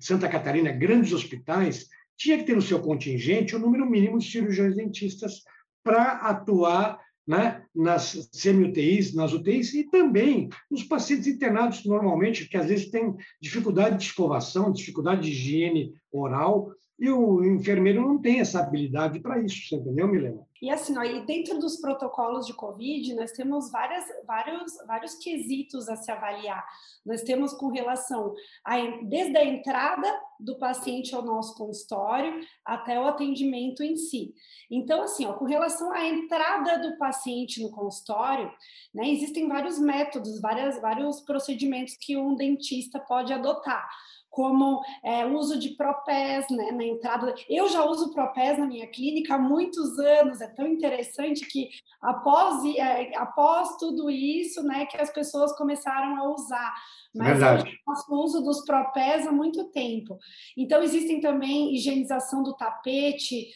[0.00, 1.86] Santa Catarina, grandes hospitais,
[2.16, 5.42] tinha que ter no seu contingente o número mínimo de cirurgiões dentistas
[5.84, 12.66] para atuar né, nas semi-UTIs, nas UTIs e também nos pacientes internados normalmente, que às
[12.66, 18.60] vezes têm dificuldade de escovação, dificuldade de higiene oral, e o enfermeiro não tem essa
[18.60, 20.46] habilidade para isso, você entendeu, Milena?
[20.62, 25.86] E assim, ó, e dentro dos protocolos de Covid, nós temos várias, vários, vários quesitos
[25.90, 26.66] a se avaliar.
[27.04, 28.34] Nós temos com relação
[28.64, 34.34] a, desde a entrada do paciente ao nosso consultório até o atendimento em si.
[34.70, 38.50] Então, assim, ó, com relação à entrada do paciente no consultório,
[38.94, 43.86] né, existem vários métodos, várias, vários procedimentos que um dentista pode adotar
[44.36, 47.34] como é, uso de propés né, na entrada.
[47.48, 51.70] Eu já uso propés na minha clínica há muitos anos, é tão interessante que
[52.02, 56.74] após, é, após tudo isso, né, que as pessoas começaram a usar.
[57.14, 57.70] Mas Verdade.
[57.70, 60.18] eu faço uso dos propés há muito tempo.
[60.54, 63.48] Então, existem também higienização do tapete,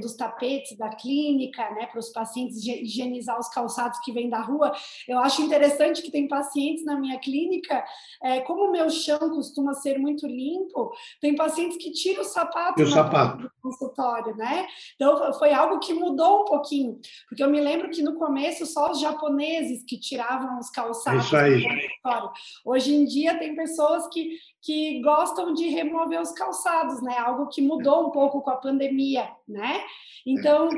[0.00, 4.72] dos tapetes da clínica, né, para os pacientes higienizar os calçados que vêm da rua.
[5.06, 7.84] Eu acho interessante que tem pacientes na minha clínica,
[8.22, 12.80] é, como o meu chão costuma ser muito limpo, tem pacientes que tiram o sapato,
[12.80, 13.50] no sapato.
[13.62, 14.66] consultório, né?
[14.94, 16.98] Então foi algo que mudou um pouquinho,
[17.28, 21.36] porque eu me lembro que no começo só os japoneses que tiravam os calçados Isso
[21.36, 21.62] aí.
[21.62, 22.30] consultório.
[22.64, 27.16] Hoje em dia tem pessoas que que gostam de remover os calçados, né?
[27.16, 29.80] Algo que mudou um pouco com a pandemia, né?
[30.26, 30.68] Então,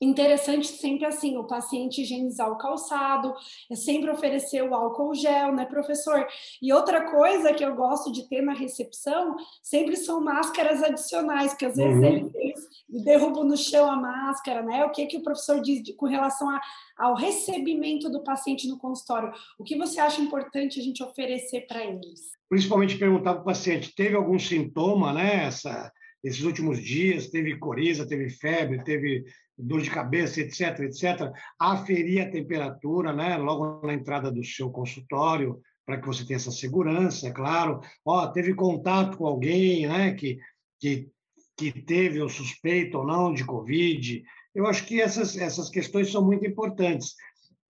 [0.00, 3.34] interessante sempre assim, o paciente higienizar o calçado,
[3.70, 6.26] é sempre oferecer o álcool gel, né, professor?
[6.62, 11.66] E outra coisa que eu gosto de ter na recepção, sempre são máscaras adicionais, que
[11.66, 12.04] às vezes uhum.
[12.04, 12.70] eles, eles,
[13.04, 14.84] derrubam no chão a máscara, né?
[14.84, 16.60] O que que o professor diz de, com relação a,
[16.98, 19.32] ao recebimento do paciente no consultório?
[19.58, 22.32] O que você acha importante a gente oferecer para eles?
[22.48, 25.46] Principalmente perguntar para o paciente, teve algum sintoma, né?
[25.46, 25.92] Essa,
[26.22, 29.24] esses últimos dias, teve coriza, teve febre, teve
[29.56, 35.60] dor de cabeça, etc, etc, aferir a temperatura, né, logo na entrada do seu consultório,
[35.84, 37.80] para que você tenha essa segurança, é claro.
[38.04, 40.38] Ó, teve contato com alguém, né, que,
[40.78, 41.08] que,
[41.56, 44.22] que teve o suspeito ou não de Covid.
[44.54, 47.14] Eu acho que essas, essas questões são muito importantes.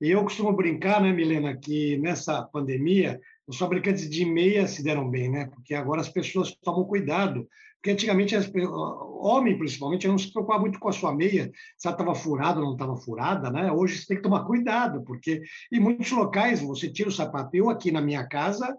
[0.00, 3.20] E eu costumo brincar, né, Milena, que nessa pandemia
[3.50, 5.46] os fabricantes de meia se deram bem, né?
[5.46, 7.46] Porque agora as pessoas tomam cuidado
[7.80, 8.50] porque antigamente, as,
[9.22, 12.66] homem principalmente, não se preocupava muito com a sua meia, se ela estava furada ou
[12.66, 13.72] não estava furada, né?
[13.72, 15.42] Hoje você tem que tomar cuidado, porque
[15.72, 17.56] em muitos locais você tira o sapato.
[17.56, 18.76] Eu aqui na minha casa,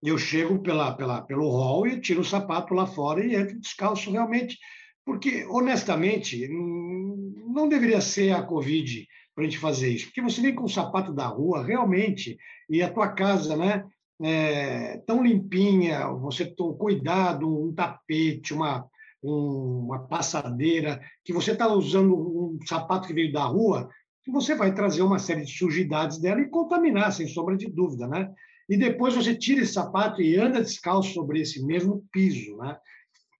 [0.00, 4.12] eu chego pela, pela, pelo hall e tiro o sapato lá fora e entro descalço
[4.12, 4.56] realmente.
[5.04, 9.04] Porque, honestamente, não deveria ser a Covid
[9.34, 10.06] para a gente fazer isso.
[10.06, 12.38] Porque você vem com o sapato da rua, realmente,
[12.70, 13.84] e a tua casa, né?
[14.22, 18.86] É, tão limpinha, você tem cuidado, um tapete, uma,
[19.22, 23.88] um, uma passadeira, que você está usando um sapato que veio da rua,
[24.22, 28.06] que você vai trazer uma série de sujidades dela e contaminar, sem sombra de dúvida,
[28.06, 28.32] né?
[28.68, 32.78] E depois você tira esse sapato e anda descalço sobre esse mesmo piso, né?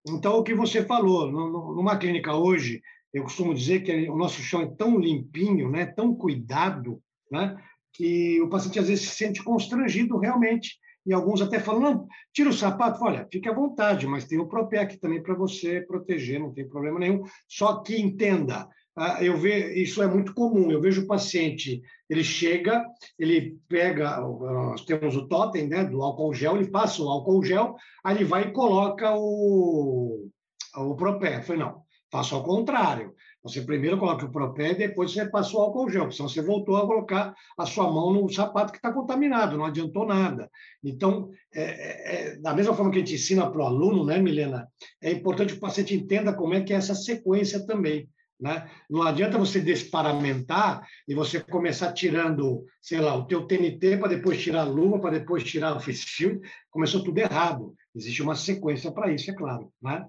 [0.07, 2.79] Então, o que você falou, numa clínica hoje,
[3.11, 5.85] eu costumo dizer que o nosso chão é tão limpinho, né?
[5.85, 7.01] tão cuidado,
[7.31, 7.57] né?
[7.95, 10.77] Que o paciente às vezes se sente constrangido realmente.
[11.05, 14.97] E alguns até falam, tira o sapato, olha, fique à vontade, mas tem o Propec
[14.97, 17.23] também para você proteger, não tem problema nenhum.
[17.47, 18.67] Só que entenda,
[18.97, 21.79] ah, eu vejo, isso é muito comum, eu vejo o paciente,
[22.09, 22.83] ele chega,
[23.19, 27.75] ele pega, nós temos o totem né, do álcool gel, ele passa o álcool gel,
[28.03, 30.27] aí ele vai e coloca o,
[30.75, 31.35] o Propec.
[31.35, 33.13] Eu falei, não, faça ao contrário.
[33.45, 36.77] Você primeiro coloca o propé e depois você passa o álcool gel, senão você voltou
[36.77, 40.49] a colocar a sua mão no sapato que está contaminado, não adiantou nada.
[40.83, 44.17] Então, é, é, é da mesma forma que a gente ensina para o aluno, né,
[44.17, 44.67] Milena,
[44.99, 48.09] é importante que o paciente entenda como é que é essa sequência também.
[48.39, 48.67] Né?
[48.89, 54.41] Não adianta você desparamentar e você começar tirando, sei lá, o teu TNT para depois
[54.41, 56.41] tirar a luva, para depois tirar o face shield.
[56.71, 57.75] Começou tudo errado.
[57.95, 59.71] Existe uma sequência para isso, é claro.
[59.79, 60.03] Né?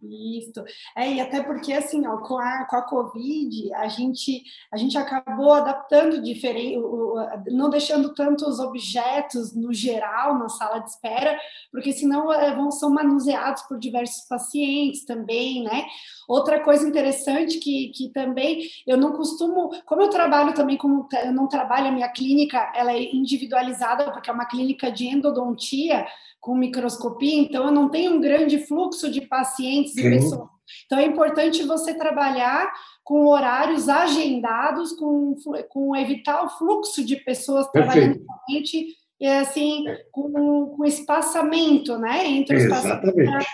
[0.00, 0.62] Isso.
[0.96, 4.96] É, e até porque, assim, ó, com, a, com a Covid, a gente, a gente
[4.96, 6.78] acabou adaptando diferente,
[7.50, 11.38] não deixando tantos objetos no geral na sala de espera,
[11.72, 15.86] porque senão é, vão, são manuseados por diversos pacientes também, né?
[16.28, 21.32] Outra coisa interessante que, que também eu não costumo, como eu trabalho também como eu
[21.32, 26.06] não trabalho, a minha clínica ela é individualizada, porque é uma clínica de endodontia,
[26.40, 30.48] com microscopia, então eu não tenho um grande fluxo de pacientes e pessoas.
[30.86, 32.70] Então é importante você trabalhar
[33.02, 35.34] com horários agendados, com,
[35.70, 42.24] com evitar o fluxo de pessoas trabalhando somente é assim, com, com espaçamento, né?
[42.24, 43.46] Entre os Exatamente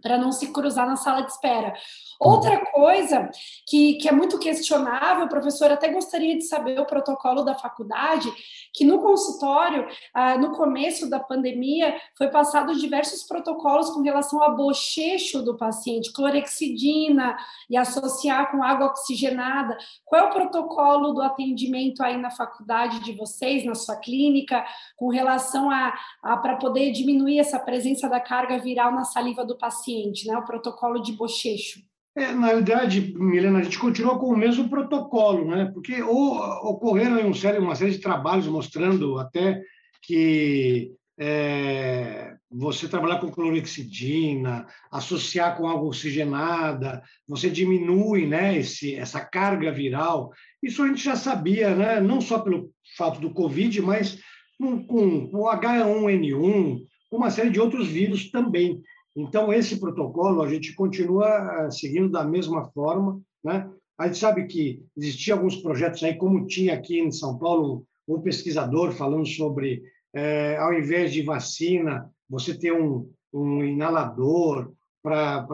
[0.00, 1.74] para não se cruzar na sala de espera.
[2.20, 3.30] Outra coisa
[3.64, 8.28] que, que é muito questionável, professor, até gostaria de saber o protocolo da faculdade,
[8.74, 14.56] que no consultório, ah, no começo da pandemia, foi passado diversos protocolos com relação ao
[14.56, 17.36] bochecho do paciente, clorexidina
[17.70, 19.78] e associar com água oxigenada.
[20.04, 24.64] Qual é o protocolo do atendimento aí na faculdade de vocês, na sua clínica,
[24.96, 29.56] com relação a, a para poder diminuir essa presença da carga viral na saliva do
[29.56, 30.36] paciente, né?
[30.36, 31.87] O protocolo de bochecho.
[32.18, 35.70] É, na realidade, Milena, a gente continua com o mesmo protocolo, né?
[35.72, 39.62] porque ocorreram um série, uma série de trabalhos mostrando até
[40.02, 49.20] que é, você trabalhar com clorexidina, associar com água oxigenada, você diminui né, esse, essa
[49.20, 50.32] carga viral.
[50.60, 52.00] Isso a gente já sabia, né?
[52.00, 54.18] não só pelo fato do Covid, mas
[54.58, 58.82] com, com o H1N1, com uma série de outros vírus também.
[59.18, 61.26] Então, esse protocolo a gente continua
[61.66, 63.20] eh, seguindo da mesma forma.
[63.42, 63.68] Né?
[63.98, 68.20] A gente sabe que existiam alguns projetos aí, como tinha aqui em São Paulo um
[68.20, 69.82] pesquisador falando sobre,
[70.14, 75.44] é, ao invés de vacina, você ter um, um inalador para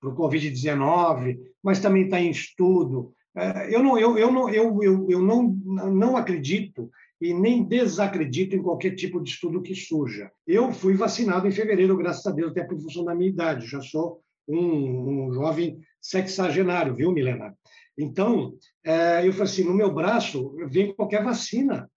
[0.00, 3.12] o Covid-19, mas também está em estudo.
[3.34, 6.88] É, eu, não, eu, eu, não, eu, eu, eu não, não acredito
[7.22, 10.28] e nem desacredito em qualquer tipo de estudo que surja.
[10.44, 13.68] Eu fui vacinado em fevereiro, graças a Deus, até por função da minha idade.
[13.68, 17.56] Já sou um, um jovem sexagenário, viu, Milena?
[17.96, 21.88] Então, é, eu falei assim, no meu braço vem qualquer vacina.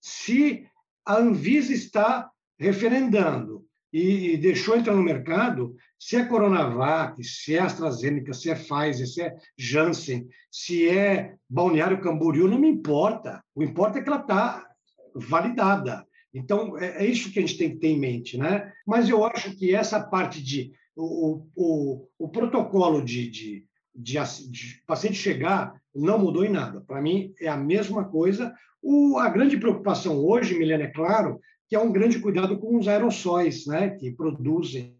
[0.00, 0.66] Se
[1.06, 2.28] a Anvisa está
[2.58, 9.06] referendando e deixou entrar no mercado, se é Coronavac, se é AstraZeneca, se é Pfizer,
[9.06, 13.40] se é Janssen, se é Balneário Camboriú, não me importa.
[13.54, 14.71] O importa é que ela está
[15.14, 16.06] validada.
[16.34, 18.38] Então, é, é, isso que a gente tem que ter em mente.
[18.38, 18.72] Né?
[18.86, 20.72] Mas eu acho que essa parte de.
[20.94, 24.18] O, o, o protocolo de, de, de,
[24.50, 26.82] de paciente chegar não mudou em nada.
[26.82, 28.54] Para mim, é a mesma coisa.
[28.82, 32.88] O, a grande preocupação hoje, Milena, é claro, que é um grande cuidado com os
[32.88, 34.98] aerossóis né, que produzem.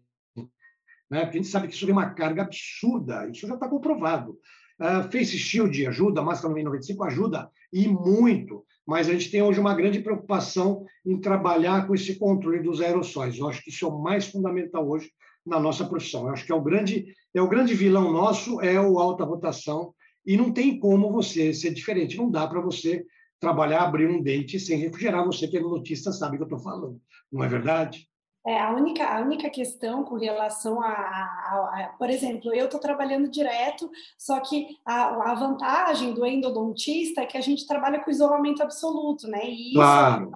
[1.09, 1.21] Né?
[1.21, 4.39] Porque a gente sabe que isso tem uma carga absurda, isso já está comprovado.
[4.79, 9.73] Uh, Face Shield ajuda, máscara 95 ajuda, e muito mas a gente tem hoje uma
[9.73, 13.37] grande preocupação em trabalhar com esse controle dos aerossóis.
[13.37, 15.09] Eu acho que isso é o mais fundamental hoje
[15.45, 16.27] na nossa profissão.
[16.27, 19.93] Eu acho que é o grande, é o grande vilão nosso é o alta rotação
[20.25, 22.17] e não tem como você ser diferente.
[22.17, 23.05] Não dá para você
[23.39, 25.25] trabalhar, abrir um dente sem refrigerar.
[25.25, 26.99] Você que é notista sabe o que eu estou falando,
[27.31, 28.07] não é verdade?
[28.45, 32.79] É, a, única, a única questão com relação a, a, a por exemplo, eu estou
[32.79, 38.11] trabalhando direto, só que a, a, vantagem do endodontista é que a gente trabalha com
[38.11, 39.45] isolamento absoluto, né?
[39.45, 40.31] E isso claro.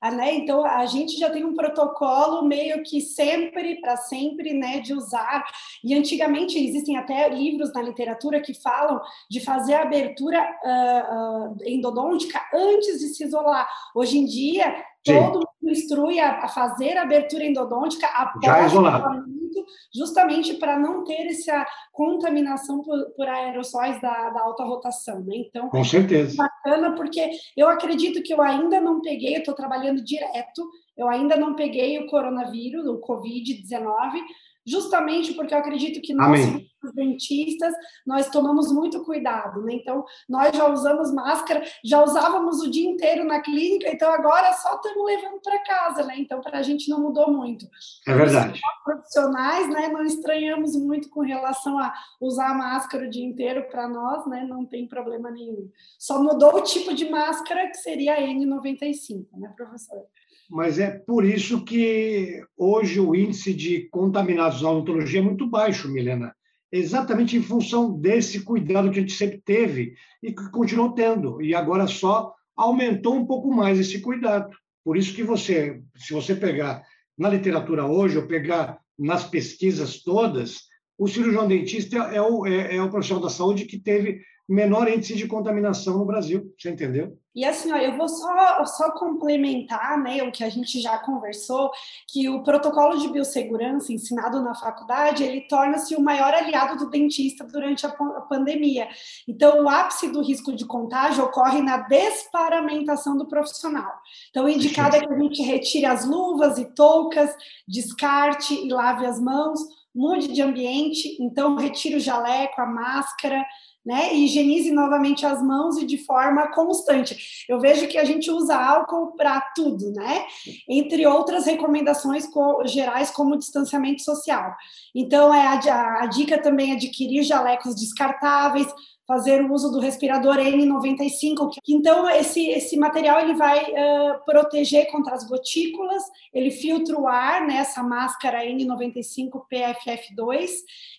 [0.00, 0.34] Ah, né?
[0.34, 5.44] Então a gente já tem um protocolo meio que sempre para sempre, né, de usar.
[5.84, 8.98] E antigamente existem até livros na literatura que falam
[9.28, 13.68] de fazer a abertura uh, uh, endodôntica antes de se isolar.
[13.94, 14.74] Hoje em dia
[15.06, 15.14] Sim.
[15.32, 21.04] todo mundo instrui a, a, fazer a abertura endodôntica após o isolamento, justamente para não
[21.04, 25.20] ter essa contaminação por, por aerossóis da, da, alta rotação.
[25.20, 25.36] Né?
[25.36, 26.34] Então, com certeza.
[26.34, 30.62] É bacana, porque eu acredito que eu ainda não peguei, eu estou trabalhando direto,
[30.96, 34.20] eu ainda não peguei o coronavírus, o Covid-19,
[34.66, 36.40] justamente porque eu acredito que nós,
[36.82, 37.72] os dentistas,
[38.06, 39.74] nós tomamos muito cuidado, né?
[39.74, 44.76] Então, nós já usamos máscara, já usávamos o dia inteiro na clínica, então agora só
[44.76, 46.14] estamos levando para casa, né?
[46.18, 47.66] Então, para a gente não mudou muito.
[48.06, 48.60] É verdade.
[48.60, 53.88] Nós, profissionais, né, não estranhamos muito com relação a usar máscara o dia inteiro para
[53.88, 54.44] nós, né?
[54.48, 55.70] Não tem problema nenhum.
[55.98, 60.06] Só mudou o tipo de máscara, que seria a N95, né, professor?
[60.50, 65.88] Mas é por isso que hoje o índice de contaminados na odontologia é muito baixo,
[65.88, 66.34] Milena.
[66.72, 71.40] Exatamente em função desse cuidado que a gente sempre teve e que continuou tendo.
[71.40, 74.50] E agora só aumentou um pouco mais esse cuidado.
[74.84, 76.82] Por isso que você, se você pegar
[77.16, 80.62] na literatura hoje, ou pegar nas pesquisas todas,
[80.98, 84.20] o cirurgião dentista é o, é, é o profissional da saúde que teve
[84.50, 87.16] menor índice de contaminação no Brasil, você entendeu?
[87.32, 91.70] E assim, ó, eu vou só, só complementar né, o que a gente já conversou,
[92.08, 97.44] que o protocolo de biossegurança ensinado na faculdade, ele torna-se o maior aliado do dentista
[97.44, 98.88] durante a, pandemia.
[99.28, 103.92] Então, o ápice do risco de contágio ocorre na desparamentação do profissional.
[104.30, 107.32] Então, o indicado é que a gente retire as luvas e toucas,
[107.68, 109.60] descarte e lave as mãos,
[109.94, 113.44] mude de ambiente, então retire o jaleco, a máscara,
[113.84, 114.14] né?
[114.14, 117.44] E higienize novamente as mãos e de forma constante.
[117.48, 120.24] Eu vejo que a gente usa álcool para tudo, né?
[120.68, 122.28] Entre outras recomendações
[122.66, 124.54] gerais, como distanciamento social.
[124.94, 128.68] Então, é a, a dica também é adquirir jalecos descartáveis,
[129.10, 131.50] fazer o uso do respirador N95.
[131.68, 136.00] Então, esse, esse material ele vai uh, proteger contra as gotículas,
[136.32, 140.48] ele filtra o ar nessa né, máscara N95 PFF2,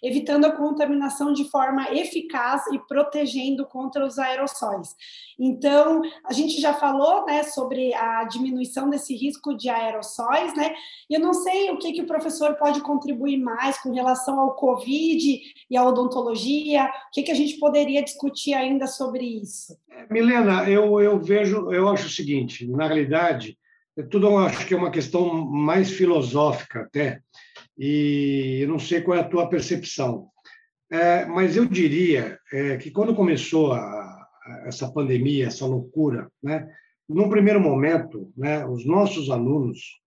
[0.04, 4.94] evitando a contaminação de forma eficaz e protegendo contra os aerossóis.
[5.40, 10.76] Então, a gente já falou né, sobre a diminuição desse risco de aerossóis, né?
[11.10, 15.42] Eu não sei o que, que o professor pode contribuir mais com relação ao Covid
[15.70, 19.78] e à odontologia, o que, que a gente poderia discutir ainda sobre isso?
[20.10, 23.58] Milena, eu, eu vejo, eu acho o seguinte, na realidade,
[24.10, 27.22] tudo eu acho que é uma questão mais filosófica até,
[27.78, 30.28] e eu não sei qual é a tua percepção,
[30.92, 36.68] é, mas eu diria é, que quando começou a, a, essa pandemia, essa loucura, né,
[37.08, 40.02] num primeiro momento, né, os nossos alunos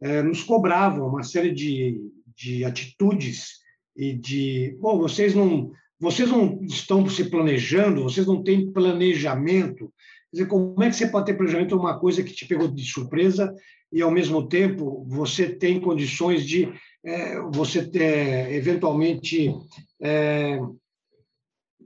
[0.00, 2.00] é, nos cobravam uma série de,
[2.36, 3.58] de atitudes
[3.96, 9.92] e de, bom, vocês não vocês não estão se planejando, vocês não têm planejamento.
[10.30, 12.84] Quer dizer, como é que você pode ter planejamento uma coisa que te pegou de
[12.84, 13.52] surpresa
[13.92, 16.72] e, ao mesmo tempo, você tem condições de
[17.04, 19.54] é, você ter, eventualmente,
[20.00, 20.60] é,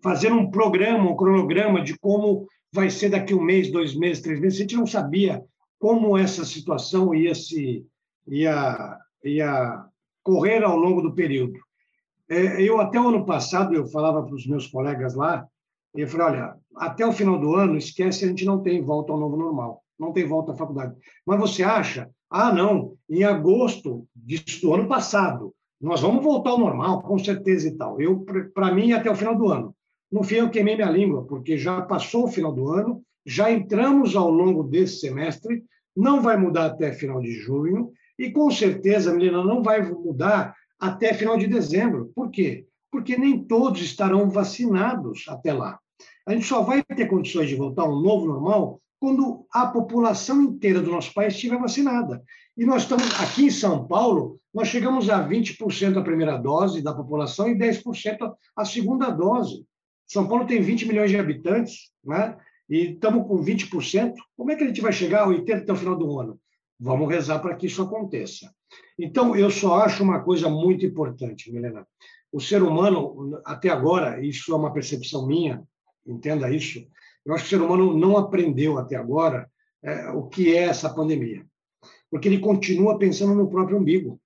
[0.03, 4.41] fazer um programa, um cronograma de como vai ser daqui um mês, dois meses, três
[4.41, 4.59] meses.
[4.59, 5.43] A gente não sabia
[5.79, 7.85] como essa situação ia se
[8.27, 9.85] ia, ia
[10.23, 11.59] correr ao longo do período.
[12.33, 15.47] É, eu, até o ano passado, eu falava para os meus colegas lá,
[15.95, 19.21] eu falei, olha, até o final do ano, esquece, a gente não tem volta ao
[19.21, 20.97] novo normal, não tem volta à faculdade.
[21.27, 22.09] Mas você acha?
[22.31, 24.07] Ah, não, em agosto
[24.63, 28.01] do ano passado, nós vamos voltar ao normal, com certeza e tal.
[28.01, 28.25] Eu,
[28.55, 29.77] para mim, até o final do ano.
[30.11, 34.17] No fim, eu queimei minha língua, porque já passou o final do ano, já entramos
[34.17, 35.63] ao longo desse semestre,
[35.95, 41.15] não vai mudar até final de junho, e com certeza, menina, não vai mudar até
[41.15, 42.11] final de dezembro.
[42.13, 42.67] Por quê?
[42.91, 45.79] Porque nem todos estarão vacinados até lá.
[46.27, 50.43] A gente só vai ter condições de voltar a um novo normal quando a população
[50.43, 52.21] inteira do nosso país estiver vacinada.
[52.57, 56.93] E nós estamos aqui em São Paulo, nós chegamos a 20% a primeira dose da
[56.93, 59.65] população e 10% a segunda dose.
[60.05, 62.37] São Paulo tem 20 milhões de habitantes, né?
[62.69, 64.15] E estamos com 20%.
[64.37, 66.39] Como é que a gente vai chegar a 80 até o final do ano?
[66.79, 68.53] Vamos rezar para que isso aconteça.
[68.99, 71.87] Então, eu só acho uma coisa muito importante, Milena.
[72.33, 75.63] O ser humano, até agora, isso é uma percepção minha,
[76.07, 76.87] entenda isso,
[77.25, 79.49] eu acho que o ser humano não aprendeu até agora
[79.83, 81.45] é, o que é essa pandemia.
[82.11, 84.21] Porque ele continua pensando no próprio umbigo.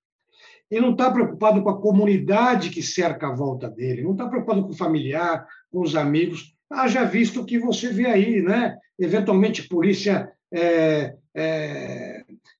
[0.69, 4.63] Ele não está preocupado com a comunidade que cerca a volta dele, não está preocupado
[4.63, 6.53] com o familiar, com os amigos.
[6.69, 8.77] Haja visto o que você vê aí, né?
[8.99, 12.06] Eventualmente, polícia é, é,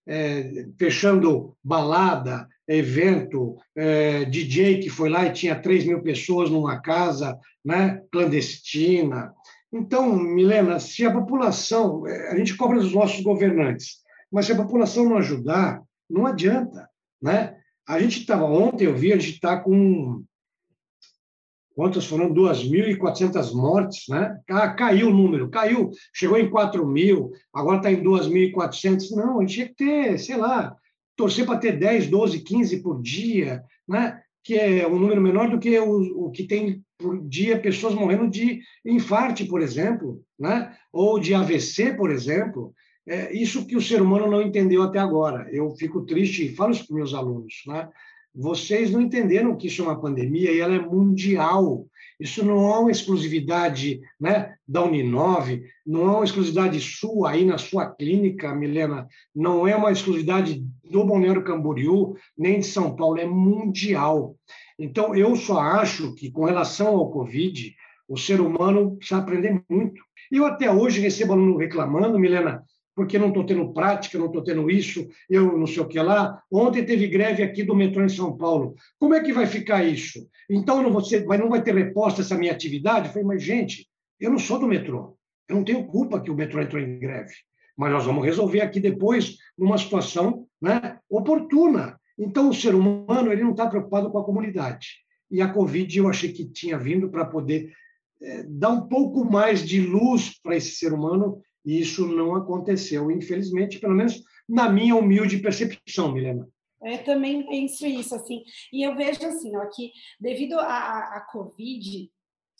[0.07, 6.81] é, fechando balada, evento, é, DJ que foi lá e tinha 3 mil pessoas numa
[6.81, 9.33] casa né, clandestina.
[9.71, 13.97] Então, Milena, se a população, é, a gente cobra dos nossos governantes,
[14.31, 16.89] mas se a população não ajudar, não adianta.
[17.21, 17.55] Né?
[17.87, 20.23] A gente estava, ontem eu vi, a gente está com
[21.77, 22.33] quantas foram?
[22.33, 24.35] 2.400 mortes, né?
[24.75, 29.11] Caiu o número, caiu, chegou em 4 mil, agora está em 2.400.
[29.11, 30.75] Não, a gente tinha que ter, sei lá,
[31.15, 34.19] torcer para ter 10, 12, 15 por dia, né?
[34.43, 38.27] que é um número menor do que o, o que tem por dia pessoas morrendo
[38.27, 40.75] de infarte, por exemplo, né?
[40.91, 42.73] ou de AVC, por exemplo.
[43.07, 45.47] É isso que o ser humano não entendeu até agora.
[45.51, 47.53] Eu fico triste e falo isso para meus alunos.
[47.67, 47.87] Né?
[48.39, 51.87] Vocês não entenderam que isso é uma pandemia e ela é mundial.
[52.19, 57.57] Isso não é uma exclusividade né, da Uninove, não é uma exclusividade sua aí na
[57.57, 63.25] sua clínica, Milena, não é uma exclusividade do Balneário Camboriú, nem de São Paulo, é
[63.25, 64.35] mundial.
[64.77, 67.75] Então, eu só acho que, com relação ao Covid,
[68.07, 69.99] o ser humano precisa aprender muito.
[70.31, 72.63] Eu até hoje recebo aluno reclamando, Milena,
[72.97, 76.41] porque não estou tendo prática, não estou tendo isso, eu não sei o que lá.
[76.51, 78.73] Ontem teve greve aqui do metrô em São Paulo.
[78.97, 80.27] Como é que vai ficar isso?
[80.49, 83.05] Então não, você, não vai ter reposta essa minha atividade?
[83.05, 83.87] Eu falei, mas gente,
[84.19, 85.15] eu não sou do metrô.
[85.47, 87.35] Eu não tenho culpa que o metrô entrou em greve.
[87.77, 91.99] Mas nós vamos resolver aqui depois, numa situação né, oportuna.
[92.17, 94.87] Então, o ser humano ele não está preocupado com a comunidade.
[95.29, 97.71] E a Covid eu achei que tinha vindo para poder
[98.19, 103.11] é, dar um pouco mais de luz para esse ser humano e isso não aconteceu,
[103.11, 106.47] infelizmente, pelo menos na minha humilde percepção, Milena.
[106.81, 108.41] Eu também penso isso, assim.
[108.71, 112.09] E eu vejo assim, ó, que devido à Covid,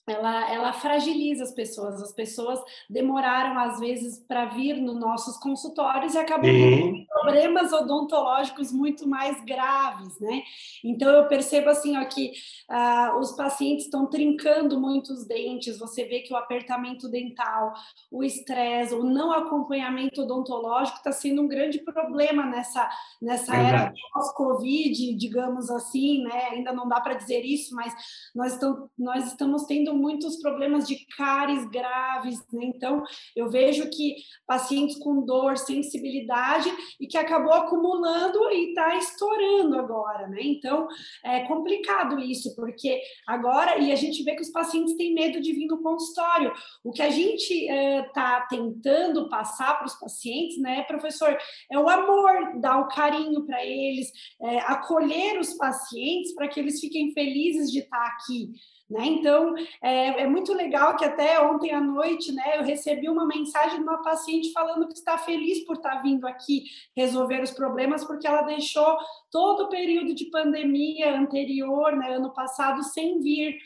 [0.08, 2.02] ela, ela fragiliza as pessoas.
[2.02, 8.72] As pessoas demoraram, às vezes, para vir nos nossos consultórios e acabam tendo problemas odontológicos
[8.72, 10.44] muito mais graves, né?
[10.84, 12.32] Então, eu percebo, assim, ó, que
[12.72, 17.74] uh, os pacientes estão trincando muitos dentes, você vê que o apertamento dental,
[18.10, 22.90] o estresse, o não acompanhamento odontológico está sendo um grande problema nessa,
[23.22, 26.50] nessa era pós-Covid, digamos assim, né?
[26.52, 27.94] Ainda não dá para dizer isso, mas
[28.34, 32.66] nós, estamos, nós estamos tendo muitos problemas de cáries graves, né?
[32.66, 33.04] Então,
[33.36, 40.28] eu vejo que pacientes com dor, sensibilidade e que acabou acumulando e está estourando agora,
[40.28, 40.40] né?
[40.42, 40.88] Então,
[41.24, 45.54] é complicado isso, porque agora, e a gente vê que os pacientes têm medo de
[45.54, 46.54] vir no consultório.
[46.84, 51.38] O que a gente está é, tentando passar para os pacientes, né, professor,
[51.72, 56.80] é o amor, dar o carinho para eles, é, acolher os pacientes para que eles
[56.80, 58.52] fiquem felizes de estar aqui.
[58.90, 59.06] Né?
[59.06, 63.80] Então, é, é, muito legal que até ontem à noite né, eu recebi uma mensagem
[63.80, 66.64] de uma paciente falando que está feliz por estar vindo aqui
[66.96, 68.98] resolver os problemas, porque ela deixou
[69.30, 73.58] todo o período de pandemia anterior, né, ano passado, sem vir.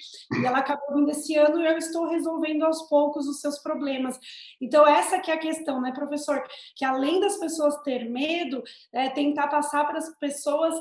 [0.41, 4.19] E ela acabou vindo esse ano e eu estou resolvendo aos poucos os seus problemas.
[4.59, 6.43] Então, essa que é a questão, né, professor?
[6.75, 10.73] Que além das pessoas ter medo, é, tentar passar para as pessoas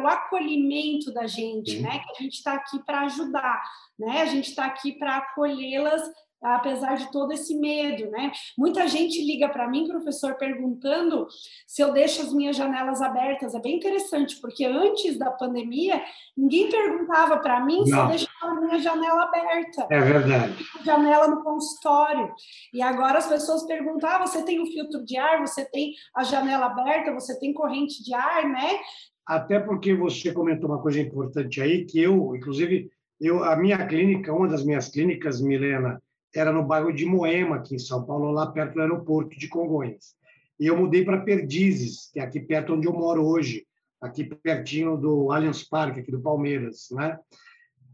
[0.00, 1.98] o acolhimento da gente, né?
[1.98, 4.22] Que a gente está aqui para ajudar né?
[4.22, 6.02] A gente está aqui para acolhê-las
[6.42, 8.32] apesar de todo esse medo, né?
[8.58, 11.26] Muita gente liga para mim, professor, perguntando
[11.66, 13.54] se eu deixo as minhas janelas abertas.
[13.54, 16.02] É bem interessante, porque antes da pandemia,
[16.36, 17.86] ninguém perguntava para mim Não.
[17.86, 19.86] se eu deixava a minha janela aberta.
[19.88, 20.66] É verdade.
[20.84, 22.32] Janela no consultório.
[22.74, 26.24] E agora as pessoas perguntam: ah, você tem um filtro de ar, você tem a
[26.24, 28.80] janela aberta, você tem corrente de ar, né?
[29.24, 32.90] Até porque você comentou uma coisa importante aí, que eu, inclusive,
[33.26, 36.02] eu, a minha clínica, uma das minhas clínicas, Milena,
[36.34, 40.14] era no bairro de Moema, aqui em São Paulo, lá perto do aeroporto de Congonhas.
[40.58, 43.66] E eu mudei para Perdizes, que é aqui perto onde eu moro hoje,
[44.00, 47.18] aqui pertinho do Allianz Parque, aqui do Palmeiras, né?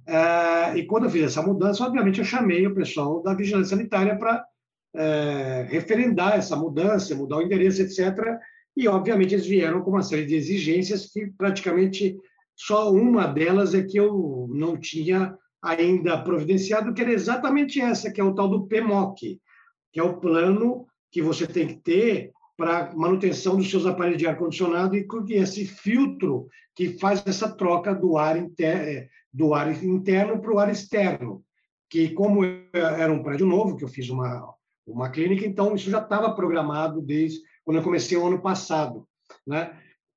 [0.07, 4.17] É, e quando eu fiz essa mudança, obviamente eu chamei o pessoal da vigilância sanitária
[4.17, 4.43] para
[4.95, 8.39] é, referendar essa mudança, mudar o endereço, etc.
[8.75, 12.17] E obviamente eles vieram com uma série de exigências que praticamente
[12.59, 18.21] só uma delas é que eu não tinha ainda providenciado, que era exatamente essa, que
[18.21, 19.41] é o tal do PMOC,
[19.93, 24.27] que é o plano que você tem que ter para manutenção dos seus aparelhos de
[24.27, 29.09] ar-condicionado e esse filtro que faz essa troca do ar, inter...
[29.33, 31.45] do ar interno para o ar externo.
[31.89, 34.53] Que, como era um prédio novo, que eu fiz uma,
[34.85, 39.07] uma clínica, então isso já estava programado desde quando eu comecei o ano passado.
[39.47, 39.73] Né?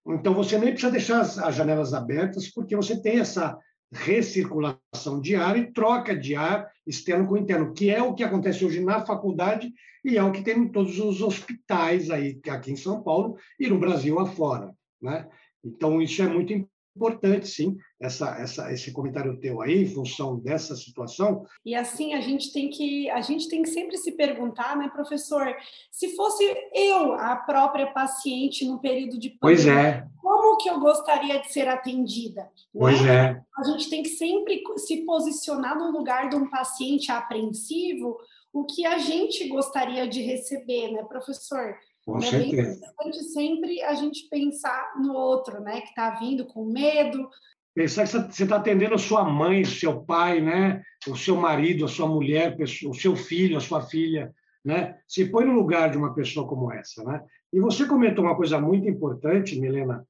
[0.08, 3.58] Então, você nem precisa deixar as, as janelas abertas, porque você tem essa
[3.92, 8.64] recirculação de ar e troca de ar externo com interno, que é o que acontece
[8.66, 9.72] hoje na faculdade
[10.04, 13.68] e é o que tem em todos os hospitais aí aqui em São Paulo e
[13.68, 15.28] no Brasil afora, né?
[15.64, 16.54] Então isso é muito
[16.96, 21.46] importante, sim, essa, essa, esse comentário teu aí, em função dessa situação.
[21.66, 25.56] E assim, a gente tem que a gente tem que sempre se perguntar, né, professor,
[25.90, 30.08] se fosse eu a própria paciente no período de pandemia, pois é.
[30.22, 32.50] como que eu gostaria de ser atendida?
[32.74, 33.16] Pois né?
[33.16, 33.42] é.
[33.58, 38.18] A gente tem que sempre se posicionar no lugar de um paciente apreensivo,
[38.54, 41.76] o que a gente gostaria de receber, né, professor?
[42.06, 42.64] Com é certeza.
[42.64, 45.82] bem importante sempre a gente pensar no outro, né?
[45.82, 47.30] Que está vindo com medo.
[47.74, 50.82] Pensar que você está atendendo a sua mãe, seu pai, né?
[51.08, 54.34] O seu marido, a sua mulher, o seu filho, a sua filha,
[54.66, 54.98] né?
[55.08, 57.22] Se põe no lugar de uma pessoa como essa, né?
[57.54, 60.06] E você comentou uma coisa muito importante, Milena,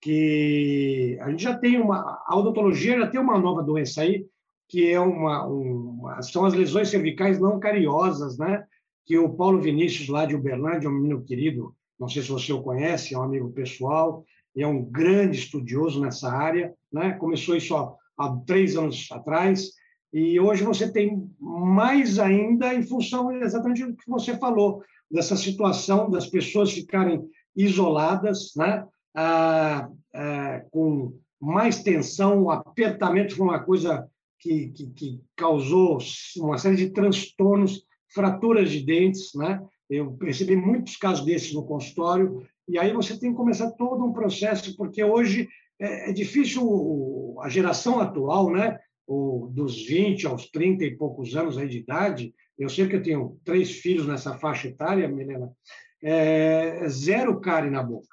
[0.00, 4.26] que a gente já tem uma a odontologia já tem uma nova doença aí
[4.68, 8.64] que é uma, uma são as lesões cervicais não cariosas, né?
[9.04, 12.62] Que o Paulo Vinícius, lá de Uberlândia, um menino querido, não sei se você o
[12.62, 14.24] conhece, é um amigo pessoal,
[14.56, 17.12] é um grande estudioso nessa área, né?
[17.12, 19.70] começou isso há, há três anos atrás,
[20.12, 26.10] e hoje você tem mais ainda em função exatamente do que você falou, dessa situação
[26.10, 27.22] das pessoas ficarem
[27.56, 28.84] isoladas, né?
[29.14, 34.06] Ah, ah, com mais tensão, o apertamento foi uma coisa
[34.38, 35.98] que, que, que causou
[36.38, 37.84] uma série de transtornos
[38.14, 39.60] fraturas de dentes, né?
[39.88, 44.12] Eu percebi muitos casos desses no consultório, e aí você tem que começar todo um
[44.12, 45.48] processo, porque hoje
[45.78, 48.78] é, é difícil a geração atual, né?
[49.06, 53.02] O, dos 20 aos 30 e poucos anos aí de idade, eu sei que eu
[53.02, 55.50] tenho três filhos nessa faixa etária, Milena,
[56.02, 58.06] é, zero cárie na boca.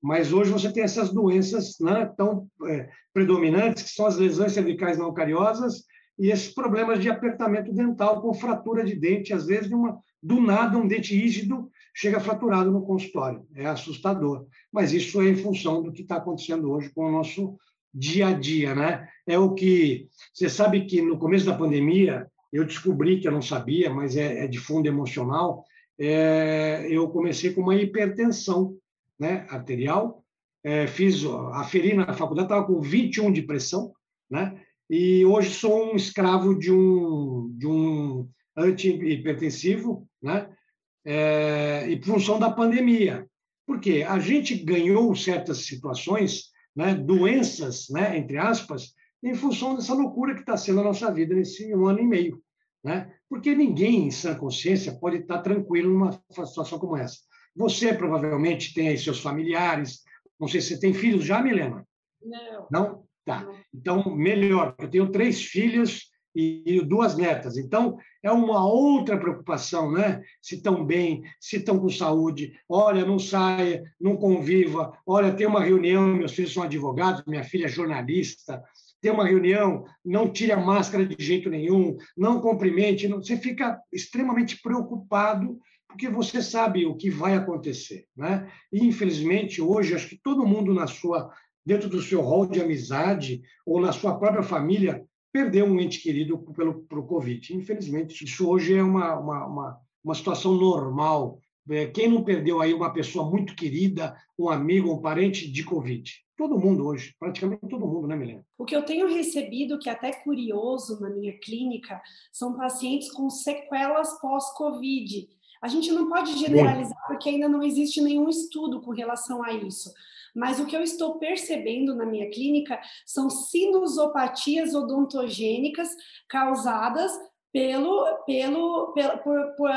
[0.00, 4.98] Mas hoje você tem essas doenças né, tão é, predominantes, que são as lesões cervicais
[4.98, 5.84] não cariosas
[6.18, 10.78] e esses problemas de apertamento dental com fratura de dente, às vezes uma, do nada
[10.78, 13.46] um dente rígido chega fraturado no consultório.
[13.54, 14.46] É assustador.
[14.70, 17.56] Mas isso é em função do que está acontecendo hoje com o nosso
[17.92, 19.08] dia a dia, né?
[19.26, 23.42] É o que você sabe que no começo da pandemia eu descobri que eu não
[23.42, 25.64] sabia, mas é, é de fundo emocional.
[25.98, 28.76] É, eu comecei com uma hipertensão,
[29.18, 30.22] né, arterial.
[30.64, 33.92] É, fiz aferi na faculdade, estava com 21 de pressão,
[34.30, 34.61] né?
[34.94, 40.54] E hoje sou um escravo de um de um antihipertensivo, né?
[41.02, 43.26] É, e função da pandemia.
[43.66, 50.34] Porque a gente ganhou certas situações né, doenças, né, entre aspas, em função dessa loucura
[50.34, 52.42] que está sendo a nossa vida nesse um ano e meio.
[52.84, 53.10] Né?
[53.30, 57.16] Porque ninguém, em sã consciência, pode estar tá tranquilo numa situação como essa.
[57.56, 60.02] Você provavelmente tem aí seus familiares,
[60.38, 61.82] não sei se você tem filhos já, Milena?
[62.22, 62.68] Não.
[62.70, 63.11] Não?
[63.24, 63.46] Tá.
[63.72, 64.74] Então, melhor.
[64.78, 67.56] Eu tenho três filhos e duas netas.
[67.56, 70.22] Então, é uma outra preocupação, né?
[70.40, 72.52] Se estão bem, se estão com saúde.
[72.68, 74.96] Olha, não saia, não conviva.
[75.06, 78.62] Olha, tem uma reunião, meus filhos são advogados, minha filha é jornalista.
[79.00, 83.08] Tem uma reunião, não tire a máscara de jeito nenhum, não cumprimente.
[83.08, 83.18] Não...
[83.18, 85.58] Você fica extremamente preocupado
[85.88, 88.50] porque você sabe o que vai acontecer, né?
[88.72, 91.30] E infelizmente hoje acho que todo mundo na sua
[91.64, 96.38] dentro do seu rol de amizade ou na sua própria família perdeu um ente querido
[96.54, 97.54] pelo pro Covid.
[97.54, 101.38] Infelizmente, isso hoje é uma, uma, uma, uma situação normal.
[101.70, 106.10] É, quem não perdeu aí uma pessoa muito querida, um amigo, um parente de Covid?
[106.36, 108.44] Todo mundo hoje, praticamente todo mundo, né, Milena?
[108.58, 112.02] O que eu tenho recebido, que é até curioso na minha clínica,
[112.32, 115.28] são pacientes com sequelas pós-Covid.
[115.62, 119.92] A gente não pode generalizar porque ainda não existe nenhum estudo com relação a isso.
[120.34, 125.88] Mas o que eu estou percebendo na minha clínica são sinusopatias odontogênicas
[126.28, 127.12] causadas
[127.52, 129.70] pelo, pelo, pelo por, por,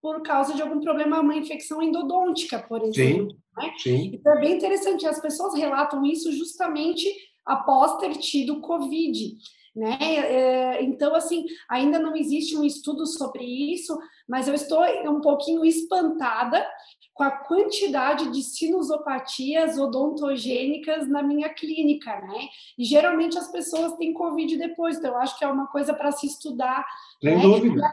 [0.00, 3.30] por causa de algum problema, uma infecção endodôntica, por exemplo.
[3.30, 3.74] Sim, né?
[3.78, 4.10] sim.
[4.14, 7.06] Então é bem interessante, as pessoas relatam isso justamente
[7.44, 9.36] após ter tido Covid.
[9.78, 9.96] Né?
[10.00, 13.96] É, então, assim, ainda não existe um estudo sobre isso,
[14.28, 16.66] mas eu estou um pouquinho espantada
[17.14, 22.48] com a quantidade de sinusopatias odontogênicas na minha clínica, né?
[22.76, 26.10] E geralmente as pessoas têm Covid depois, então eu acho que é uma coisa para
[26.10, 26.84] se estudar.
[27.22, 27.42] Sem né?
[27.42, 27.92] dúvida.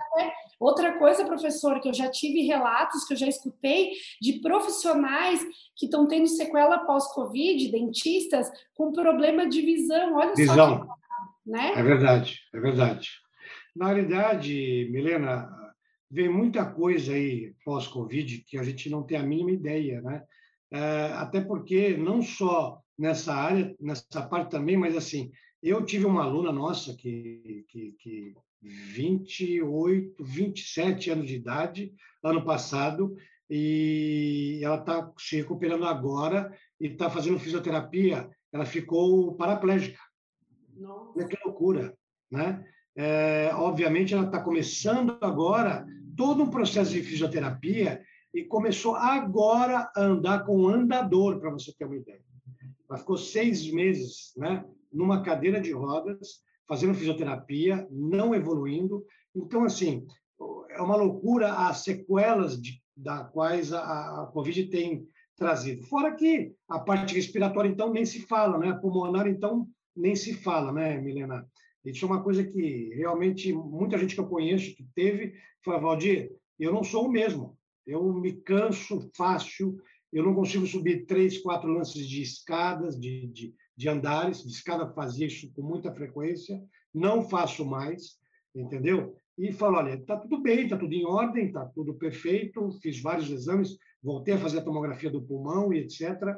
[0.59, 5.43] outra coisa, professor, que eu já tive relatos, que eu já escutei, de profissionais
[5.75, 10.15] que estão tendo sequela pós-Covid, dentistas, com problema de visão.
[10.15, 10.55] Olha visão.
[10.55, 10.85] só.
[10.85, 11.04] Que,
[11.45, 11.73] né?
[11.75, 13.09] É verdade, é verdade.
[13.75, 15.49] Na realidade, Milena,
[16.09, 20.23] vem muita coisa aí pós-Covid que a gente não tem a mínima ideia, né?
[20.71, 25.31] É, até porque não só nessa área, nessa parte também, mas assim,
[25.61, 31.93] eu tive uma aluna nossa que, que, que 28, 27 anos de idade,
[32.23, 33.15] ano passado,
[33.49, 38.29] e ela está se recuperando agora e está fazendo fisioterapia.
[38.51, 39.99] Ela ficou paraplégica.
[40.75, 41.27] Nossa.
[41.27, 41.95] Que loucura,
[42.31, 42.65] né?
[42.95, 48.01] É, obviamente, ela está começando agora todo um processo de fisioterapia
[48.33, 52.21] e começou agora a andar com andador, para você ter uma ideia.
[52.89, 59.05] Ela ficou seis meses né, numa cadeira de rodas, fazendo fisioterapia, não evoluindo.
[59.35, 60.05] Então, assim,
[60.69, 65.83] é uma loucura as sequelas de, da quais a, a Covid tem trazido.
[65.83, 68.69] Fora que a parte respiratória, então, nem se fala, né?
[68.69, 71.47] A pulmonar, então, nem se fala, né, Milena?
[71.83, 76.31] Isso é uma coisa que realmente muita gente que eu conheço que teve fala, Valdir,
[76.59, 77.57] eu não sou o mesmo.
[77.85, 79.79] Eu me canso fácil,
[80.11, 84.43] eu não consigo subir três, quatro lances de escadas, de, de, de andares.
[84.43, 86.59] De escada fazia isso com muita frequência,
[86.93, 88.17] não faço mais,
[88.55, 89.15] entendeu?
[89.37, 93.29] E falo, olha, está tudo bem, está tudo em ordem, está tudo perfeito, fiz vários
[93.29, 96.35] exames, voltei a fazer a tomografia do pulmão e etc.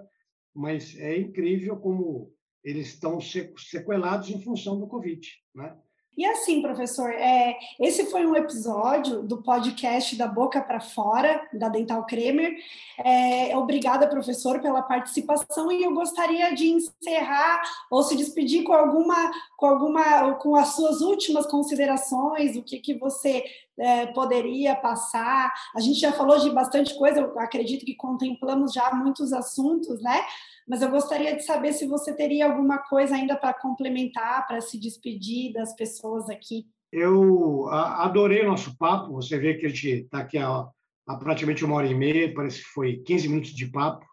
[0.53, 2.33] Mas é incrível como
[2.63, 5.75] eles estão sequelados em função do Covid, né?
[6.17, 11.69] E assim, professor, é, esse foi um episódio do podcast da Boca para Fora, da
[11.69, 12.57] Dental Kremer.
[12.97, 19.31] É, obrigada, professor, pela participação e eu gostaria de encerrar ou se despedir com alguma,
[19.57, 23.43] com alguma, com as suas últimas considerações, o que, que você
[23.79, 25.53] é, poderia passar.
[25.75, 30.21] A gente já falou de bastante coisa, eu acredito que contemplamos já muitos assuntos, né?
[30.67, 34.77] mas eu gostaria de saber se você teria alguma coisa ainda para complementar, para se
[34.77, 36.65] despedir das pessoas aqui.
[36.91, 40.67] Eu adorei o nosso papo, você vê que a gente está aqui há,
[41.07, 44.05] há, praticamente uma hora e meia, parece que foi 15 minutos de papo.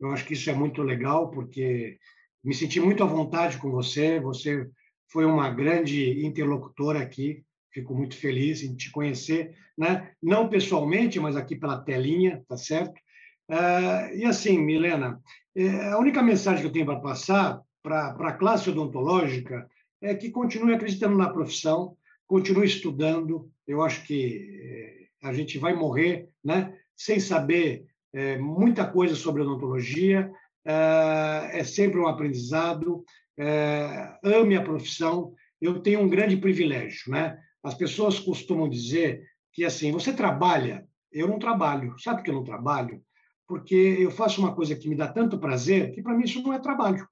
[0.00, 1.96] Eu acho que isso é muito legal, porque
[2.42, 4.68] me senti muito à vontade com você, você
[5.12, 7.44] foi uma grande interlocutora aqui.
[7.72, 10.10] Fico muito feliz em te conhecer, né?
[10.22, 12.98] não pessoalmente, mas aqui pela telinha, tá certo?
[13.48, 15.20] Uh, e assim, Milena,
[15.54, 19.68] é, a única mensagem que eu tenho para passar para a classe odontológica
[20.00, 21.96] é que continue acreditando na profissão,
[22.26, 23.50] continue estudando.
[23.66, 29.42] Eu acho que é, a gente vai morrer né, sem saber é, muita coisa sobre
[29.42, 30.30] odontologia.
[30.64, 33.04] É, é sempre um aprendizado.
[33.38, 35.34] É, ame a profissão.
[35.60, 37.10] Eu tenho um grande privilégio.
[37.10, 37.36] Né?
[37.62, 41.94] As pessoas costumam dizer que assim, você trabalha, eu não trabalho.
[41.98, 43.02] Sabe que eu não trabalho?
[43.50, 46.52] porque eu faço uma coisa que me dá tanto prazer que para mim isso não
[46.52, 47.04] é trabalho,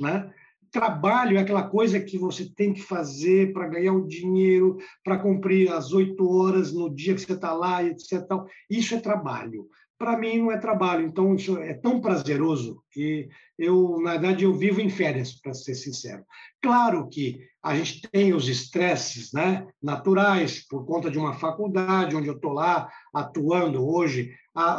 [0.00, 0.28] né?
[0.68, 5.70] Trabalho é aquela coisa que você tem que fazer para ganhar o dinheiro, para cumprir
[5.70, 8.20] as oito horas no dia que você está lá, etc.
[8.68, 9.68] Isso é trabalho
[10.00, 11.06] para mim não é trabalho.
[11.06, 13.28] Então, isso é tão prazeroso que
[13.58, 16.24] eu, na verdade, eu vivo em férias, para ser sincero.
[16.62, 22.28] Claro que a gente tem os estresses né, naturais, por conta de uma faculdade, onde
[22.28, 24.32] eu estou lá atuando hoje.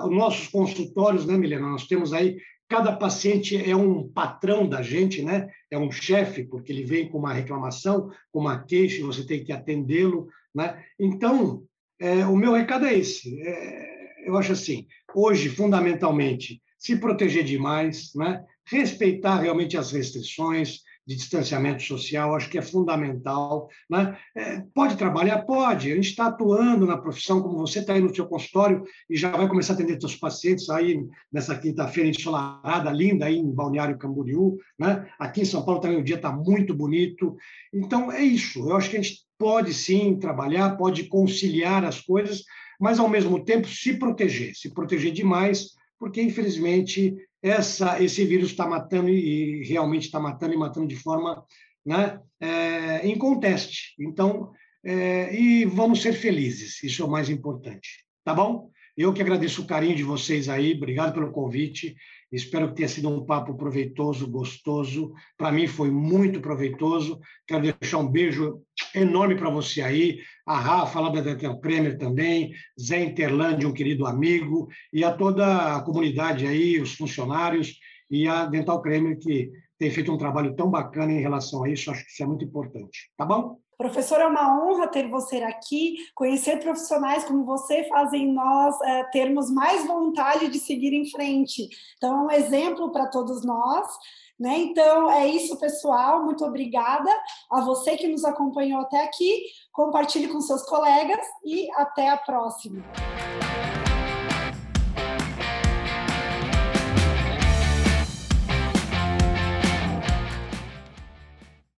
[0.04, 1.70] os nossos consultórios, né, Milena?
[1.70, 5.48] Nós temos aí, cada paciente é um patrão da gente, né?
[5.70, 9.52] é um chefe, porque ele vem com uma reclamação, com uma queixa, você tem que
[9.52, 10.30] atendê-lo.
[10.56, 10.84] Né?
[11.00, 11.64] Então,
[12.00, 13.40] é, o meu recado é esse.
[13.44, 13.92] É,
[14.26, 18.44] eu acho assim, hoje, fundamentalmente, se proteger demais, né?
[18.66, 23.68] respeitar realmente as restrições de distanciamento social, acho que é fundamental.
[23.90, 24.18] Né?
[24.36, 25.40] É, pode trabalhar?
[25.40, 25.92] Pode.
[25.92, 29.30] A gente está atuando na profissão, como você está aí no seu consultório e já
[29.32, 34.58] vai começar a atender seus pacientes aí nessa quinta-feira ensolarada, linda, aí em Balneário Camboriú.
[34.80, 35.08] Né?
[35.20, 37.36] Aqui em São Paulo também o dia está muito bonito.
[37.74, 38.70] Então, é isso.
[38.70, 42.44] Eu acho que a gente pode sim trabalhar, pode conciliar as coisas,
[42.82, 45.70] mas ao mesmo tempo se proteger, se proteger demais,
[46.00, 51.46] porque infelizmente essa, esse vírus está matando e realmente está matando e matando de forma
[51.86, 53.08] né, é.
[54.00, 54.52] Então,
[54.84, 58.72] é, e vamos ser felizes, isso é o mais importante, tá bom?
[58.98, 61.96] Eu que agradeço o carinho de vocês aí, obrigado pelo convite.
[62.32, 65.14] Espero que tenha sido um papo proveitoso, gostoso.
[65.38, 67.20] Para mim foi muito proveitoso.
[67.46, 68.62] Quero deixar um beijo
[68.96, 74.06] enorme para você aí, a Rafa, lá da Dental Premier também, Zé Interlande, um querido
[74.06, 77.78] amigo, e a toda a comunidade aí, os funcionários
[78.10, 81.90] e a Dental Premier, que tem feito um trabalho tão bacana em relação a isso.
[81.90, 83.10] Acho que isso é muito importante.
[83.18, 83.58] Tá bom?
[83.82, 85.96] Professor, é uma honra ter você aqui.
[86.14, 91.68] Conhecer profissionais como você fazem nós é, termos mais vontade de seguir em frente.
[91.98, 93.88] Então, é um exemplo para todos nós.
[94.40, 94.60] Né?
[94.60, 96.24] Então, é isso, pessoal.
[96.24, 97.10] Muito obrigada
[97.52, 99.46] a você que nos acompanhou até aqui.
[99.72, 102.84] Compartilhe com seus colegas e até a próxima.